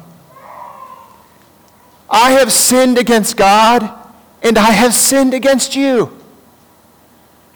I 2.15 2.31
have 2.31 2.53
sinned 2.53 2.97
against 2.97 3.37
God 3.37 3.91
and 4.41 4.57
I 4.57 4.71
have 4.71 4.95
sinned 4.95 5.35
against 5.35 5.75
you. 5.75 6.17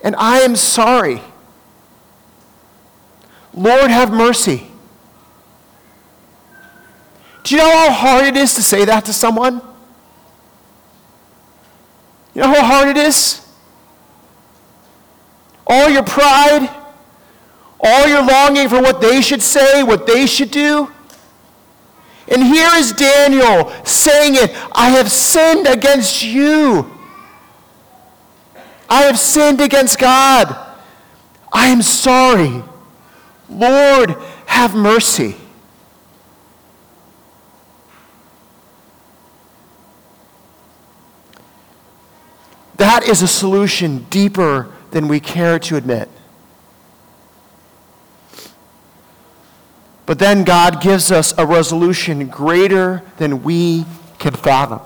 And 0.03 0.17
I 0.17 0.41
am 0.41 0.57
sorry. 0.57 1.23
Lord, 3.55 3.89
have 3.89 4.13
mercy. 4.13 4.67
Do 7.45 7.55
you 7.55 7.61
know 7.61 7.71
how 7.71 7.93
hard 7.93 8.25
it 8.25 8.37
is 8.37 8.53
to 8.55 8.63
say 8.63 8.85
that 8.85 9.05
to 9.05 9.13
someone? 9.13 9.63
You 12.35 12.43
know 12.43 12.49
how 12.49 12.65
hard 12.65 12.89
it 12.89 12.97
is? 12.97 13.47
All 15.69 15.89
your 15.89 16.03
pride, 16.03 16.69
all 17.79 18.09
your 18.09 18.25
longing 18.25 18.69
for 18.69 18.83
what 18.83 19.01
they 19.01 19.23
should 19.23 19.43
say, 19.43 19.85
what 19.85 20.05
they 20.05 20.27
should 20.27 20.51
do. 20.51 20.91
And 22.31 22.43
here 22.43 22.71
is 22.75 22.93
Daniel 22.93 23.73
saying 23.85 24.35
it 24.35 24.51
I 24.73 24.91
have 24.91 25.11
sinned 25.11 25.67
against 25.67 26.23
you. 26.23 26.95
I 28.89 29.03
have 29.03 29.19
sinned 29.19 29.61
against 29.61 29.99
God. 29.99 30.57
I 31.53 31.69
am 31.69 31.83
sorry. 31.83 32.63
Lord, 33.49 34.11
have 34.47 34.75
mercy. 34.75 35.37
That 42.77 43.03
is 43.03 43.23
a 43.23 43.29
solution 43.29 44.07
deeper 44.09 44.73
than 44.93 45.09
we 45.09 45.21
care 45.21 45.59
to 45.59 45.77
admit. 45.77 46.09
But 50.09 50.19
then 50.19 50.43
God 50.43 50.81
gives 50.81 51.13
us 51.13 51.35
a 51.37 51.45
resolution 51.45 52.29
greater 52.29 53.03
than 53.19 53.43
we 53.43 53.85
can 54.19 54.33
fathom. 54.33 54.81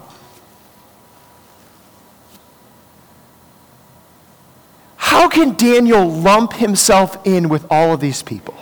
How 4.97 5.29
can 5.29 5.55
Daniel 5.55 6.11
lump 6.11 6.55
himself 6.55 7.25
in 7.25 7.49
with 7.49 7.65
all 7.71 7.95
of 7.95 8.01
these 8.01 8.21
people? 8.21 8.57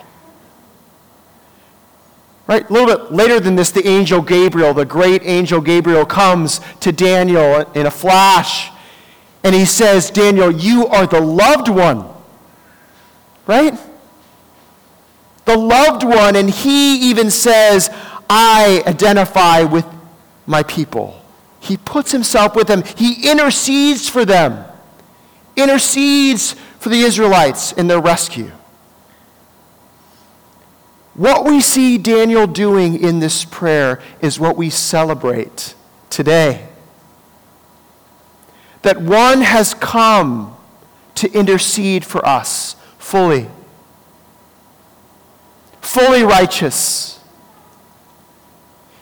Right? 2.45 2.69
A 2.69 2.71
little 2.71 2.95
bit 2.95 3.11
later 3.11 3.39
than 3.39 3.55
this, 3.55 3.71
the 3.71 3.87
angel 3.87 4.21
Gabriel, 4.21 4.75
the 4.75 4.85
great 4.85 5.23
angel 5.23 5.61
Gabriel, 5.61 6.05
comes 6.05 6.61
to 6.81 6.91
Daniel 6.91 7.61
in 7.71 7.87
a 7.87 7.91
flash 7.91 8.69
and 9.43 9.55
he 9.55 9.65
says, 9.65 10.11
Daniel, 10.11 10.51
you 10.51 10.85
are 10.85 11.07
the 11.07 11.21
loved 11.21 11.69
one. 11.69 12.07
Right? 13.47 13.79
The 15.51 15.57
loved 15.57 16.03
one. 16.03 16.37
And 16.37 16.49
he 16.49 17.09
even 17.09 17.29
says, 17.29 17.89
I 18.29 18.83
identify 18.87 19.63
with 19.63 19.85
my 20.45 20.63
people. 20.63 21.21
He 21.59 21.75
puts 21.75 22.11
himself 22.11 22.55
with 22.55 22.67
them, 22.67 22.83
he 22.95 23.29
intercedes 23.29 24.09
for 24.09 24.25
them, 24.25 24.65
intercedes 25.55 26.53
for 26.79 26.89
the 26.89 27.01
Israelites 27.01 27.71
in 27.73 27.87
their 27.87 27.99
rescue. 27.99 28.51
What 31.13 31.45
we 31.45 31.61
see 31.61 31.97
Daniel 31.97 32.47
doing 32.47 32.99
in 32.99 33.19
this 33.19 33.45
prayer 33.45 34.01
is 34.21 34.39
what 34.39 34.57
we 34.57 34.69
celebrate 34.69 35.75
today 36.09 36.67
that 38.81 38.99
one 38.99 39.41
has 39.41 39.75
come 39.75 40.57
to 41.13 41.31
intercede 41.33 42.03
for 42.03 42.25
us 42.25 42.75
fully, 42.97 43.47
fully 45.93 46.23
righteous. 46.23 47.19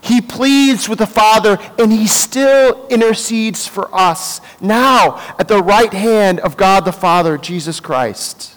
He 0.01 0.21
pleads 0.21 0.89
with 0.89 0.99
the 0.99 1.07
Father, 1.07 1.59
and 1.77 1.91
he 1.91 2.07
still 2.07 2.87
intercedes 2.87 3.67
for 3.67 3.93
us 3.93 4.41
now 4.59 5.17
at 5.37 5.47
the 5.47 5.61
right 5.61 5.93
hand 5.93 6.39
of 6.39 6.57
God 6.57 6.85
the 6.85 6.91
Father, 6.91 7.37
Jesus 7.37 7.79
Christ. 7.79 8.55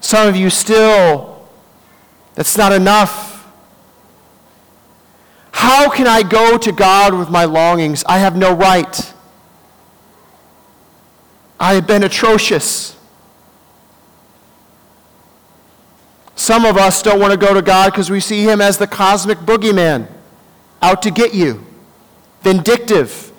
Some 0.00 0.28
of 0.28 0.36
you 0.36 0.50
still, 0.50 1.48
that's 2.34 2.58
not 2.58 2.72
enough. 2.72 3.48
How 5.52 5.88
can 5.90 6.06
I 6.06 6.22
go 6.22 6.58
to 6.58 6.72
God 6.72 7.14
with 7.14 7.30
my 7.30 7.44
longings? 7.44 8.02
I 8.04 8.18
have 8.18 8.36
no 8.36 8.52
right. 8.52 9.09
I 11.60 11.74
have 11.74 11.86
been 11.86 12.02
atrocious. 12.02 12.96
Some 16.34 16.64
of 16.64 16.78
us 16.78 17.02
don't 17.02 17.20
want 17.20 17.32
to 17.32 17.36
go 17.36 17.52
to 17.52 17.60
God 17.60 17.92
because 17.92 18.08
we 18.08 18.18
see 18.18 18.42
him 18.42 18.62
as 18.62 18.78
the 18.78 18.86
cosmic 18.86 19.38
boogeyman, 19.38 20.08
out 20.80 21.02
to 21.02 21.10
get 21.10 21.34
you, 21.34 21.66
vindictive. 22.40 23.30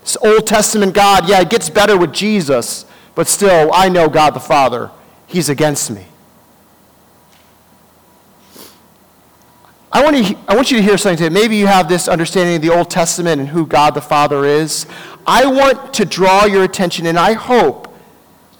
This 0.00 0.16
Old 0.22 0.46
Testament 0.46 0.94
God, 0.94 1.28
yeah, 1.28 1.42
it 1.42 1.50
gets 1.50 1.68
better 1.68 1.98
with 1.98 2.14
Jesus, 2.14 2.86
but 3.14 3.28
still, 3.28 3.70
I 3.74 3.90
know 3.90 4.08
God 4.08 4.30
the 4.30 4.40
Father. 4.40 4.90
He's 5.26 5.50
against 5.50 5.90
me. 5.90 6.06
I 9.92 10.02
want, 10.02 10.26
to, 10.26 10.36
I 10.48 10.54
want 10.54 10.70
you 10.70 10.78
to 10.78 10.82
hear 10.82 10.96
something 10.98 11.16
today. 11.16 11.32
Maybe 11.32 11.56
you 11.56 11.66
have 11.66 11.88
this 11.88 12.08
understanding 12.08 12.56
of 12.56 12.62
the 12.62 12.70
Old 12.70 12.90
Testament 12.90 13.40
and 13.40 13.48
who 13.48 13.66
God 13.66 13.94
the 13.94 14.00
Father 14.00 14.44
is. 14.44 14.86
I 15.26 15.46
want 15.46 15.94
to 15.94 16.04
draw 16.04 16.44
your 16.44 16.62
attention, 16.62 17.06
and 17.06 17.18
I 17.18 17.32
hope 17.32 17.92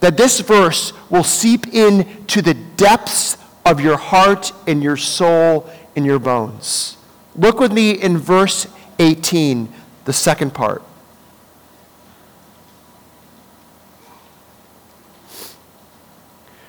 that 0.01 0.17
this 0.17 0.41
verse 0.41 0.93
will 1.09 1.25
seep 1.25 1.69
into 1.73 2.43
the 2.43 2.55
depths 2.55 3.39
of 3.65 3.81
your 3.81 3.97
heart 3.97 4.53
and 4.67 4.83
your 4.83 4.97
soul 4.97 5.71
and 5.95 6.05
your 6.05 6.19
bones. 6.19 6.97
Look 7.37 7.61
with 7.61 7.73
me 7.73 7.91
in 7.93 8.19
verse 8.19 8.67
18, 8.99 9.73
the 10.05 10.13
second 10.13 10.55
part. 10.55 10.83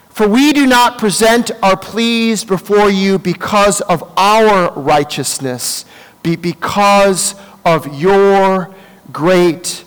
For 0.09 0.27
we 0.27 0.51
do 0.51 0.65
not 0.65 0.97
present 0.97 1.51
our 1.61 1.77
pleas 1.77 2.43
before 2.43 2.89
you 2.89 3.19
because 3.19 3.81
of 3.81 4.11
our 4.17 4.73
righteousness, 4.73 5.85
but 6.23 6.41
because 6.41 7.35
of 7.63 7.99
your 7.99 8.73
great 9.11 9.83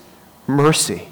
mercy. 0.50 1.08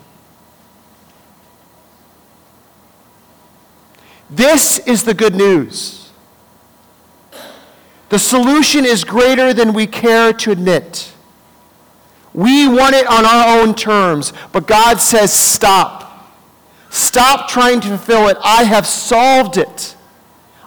This 4.30 4.78
is 4.80 5.04
the 5.04 5.14
good 5.14 5.34
news. 5.34 6.10
The 8.10 8.18
solution 8.18 8.84
is 8.84 9.04
greater 9.04 9.52
than 9.52 9.72
we 9.72 9.86
care 9.86 10.32
to 10.32 10.50
admit. 10.50 11.12
We 12.34 12.68
want 12.68 12.94
it 12.94 13.06
on 13.06 13.24
our 13.24 13.58
own 13.60 13.74
terms, 13.74 14.32
but 14.52 14.66
God 14.66 15.00
says, 15.00 15.32
stop. 15.32 16.04
Stop 16.90 17.48
trying 17.48 17.80
to 17.80 17.88
fulfill 17.88 18.28
it. 18.28 18.36
I 18.42 18.64
have 18.64 18.86
solved 18.86 19.56
it. 19.56 19.96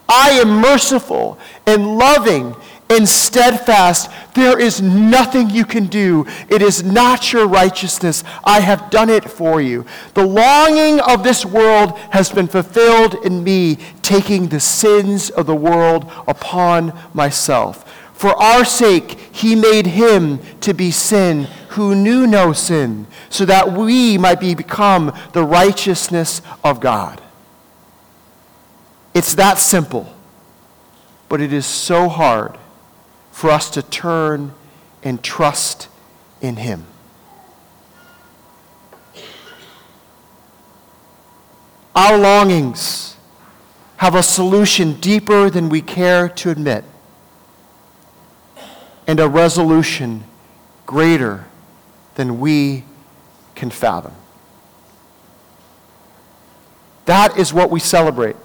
I 0.08 0.32
am 0.32 0.50
merciful 0.50 1.40
and 1.66 1.98
loving 1.98 2.56
and 2.92 3.08
steadfast. 3.08 4.10
There 4.34 4.60
is 4.60 4.82
nothing 4.82 5.50
you 5.50 5.66
can 5.66 5.88
do. 5.88 6.26
It 6.50 6.62
is 6.62 6.84
not 6.84 7.32
your 7.32 7.48
righteousness. 7.48 8.24
I 8.44 8.60
have 8.60 8.90
done 8.90 9.10
it 9.10 9.30
for 9.30 9.62
you. 9.62 9.86
The 10.14 10.26
longing 10.26 11.00
of 11.00 11.24
this 11.24 11.46
world 11.46 11.98
has 12.12 12.30
been 12.30 12.48
fulfilled 12.48 13.16
in 13.26 13.44
me, 13.44 13.78
taking 14.02 14.48
the 14.48 14.60
sins 14.60 15.30
of 15.30 15.46
the 15.46 15.56
world 15.56 16.12
upon 16.28 16.98
myself. 17.14 17.88
For 18.14 18.36
our 18.42 18.64
sake, 18.66 19.20
he 19.32 19.56
made 19.56 19.88
him 19.88 20.40
to 20.62 20.74
be 20.74 20.92
sin 20.92 21.48
who 21.70 21.96
knew 21.96 22.28
no 22.28 22.54
sin, 22.54 23.08
so 23.30 23.46
that 23.46 23.72
we 23.72 24.18
might 24.18 24.40
be 24.40 24.54
become 24.54 25.18
the 25.34 25.44
righteousness 25.44 26.42
of 26.64 26.80
God. 26.80 27.22
It's 29.14 29.34
that 29.36 29.58
simple, 29.58 30.14
but 31.30 31.42
it 31.42 31.52
is 31.52 31.66
so 31.66 32.08
hard 32.08 32.58
for 33.32 33.50
us 33.50 33.70
to 33.72 33.82
turn 33.82 34.54
and 35.04 35.24
trust 35.24 35.88
in 36.42 36.58
him. 36.58 36.86
Our 41.96 42.18
longings 42.18 43.16
have 43.98 44.16
a 44.16 44.24
solution 44.24 44.94
deeper 44.94 45.50
than 45.50 45.70
we 45.70 45.82
care 45.82 46.30
to 46.30 46.50
admit 46.50 46.84
and 49.08 49.20
a 49.20 49.28
resolution 49.28 50.24
greater 50.86 51.46
than 52.16 52.40
we 52.40 52.84
can 53.56 53.70
fathom. 53.70 54.14
That 57.06 57.38
is 57.38 57.54
what 57.54 57.70
we 57.70 57.80
celebrate. 57.80 58.36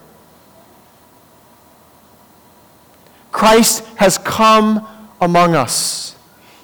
Christ 3.47 3.85
has 3.95 4.19
come 4.19 4.85
among 5.21 5.55
us. 5.55 6.17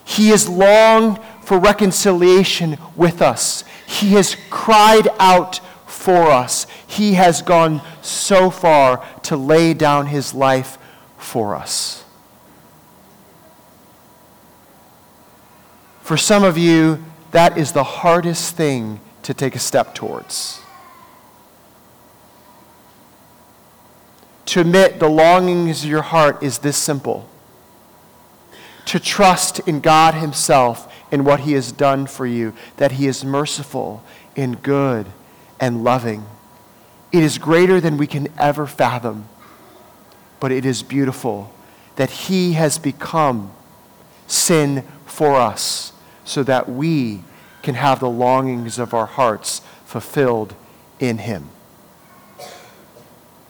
He 0.04 0.30
has 0.30 0.48
longed 0.48 1.20
for 1.44 1.56
reconciliation 1.60 2.76
with 2.96 3.22
us. 3.22 3.62
He 3.86 4.14
has 4.14 4.36
cried 4.50 5.06
out 5.20 5.60
for 5.86 6.28
us. 6.28 6.66
He 6.84 7.14
has 7.14 7.40
gone 7.40 7.82
so 8.00 8.50
far 8.50 9.06
to 9.22 9.36
lay 9.36 9.74
down 9.74 10.08
his 10.08 10.34
life 10.34 10.76
for 11.18 11.54
us. 11.54 12.02
For 16.00 16.16
some 16.16 16.42
of 16.42 16.58
you, 16.58 17.04
that 17.30 17.56
is 17.56 17.70
the 17.70 17.84
hardest 17.84 18.56
thing 18.56 18.98
to 19.22 19.32
take 19.32 19.54
a 19.54 19.60
step 19.60 19.94
towards. 19.94 20.61
To 24.46 24.60
admit 24.60 24.98
the 24.98 25.08
longings 25.08 25.84
of 25.84 25.90
your 25.90 26.02
heart 26.02 26.42
is 26.42 26.58
this 26.58 26.76
simple 26.76 27.28
to 28.86 28.98
trust 28.98 29.60
in 29.60 29.80
God 29.80 30.14
Himself 30.14 30.92
and 31.12 31.24
what 31.24 31.40
He 31.40 31.52
has 31.52 31.72
done 31.72 32.06
for 32.06 32.26
you, 32.26 32.52
that 32.78 32.92
He 32.92 33.06
is 33.06 33.24
merciful 33.24 34.02
and 34.36 34.62
good 34.62 35.06
and 35.60 35.84
loving. 35.84 36.26
It 37.12 37.22
is 37.22 37.38
greater 37.38 37.80
than 37.80 37.96
we 37.96 38.06
can 38.06 38.28
ever 38.38 38.66
fathom, 38.66 39.28
but 40.40 40.50
it 40.50 40.64
is 40.64 40.82
beautiful 40.82 41.54
that 41.96 42.10
He 42.10 42.54
has 42.54 42.78
become 42.78 43.52
sin 44.26 44.84
for 45.06 45.36
us 45.36 45.92
so 46.24 46.42
that 46.42 46.68
we 46.68 47.22
can 47.62 47.74
have 47.74 48.00
the 48.00 48.10
longings 48.10 48.78
of 48.78 48.94
our 48.94 49.06
hearts 49.06 49.60
fulfilled 49.84 50.54
in 50.98 51.18
Him. 51.18 51.50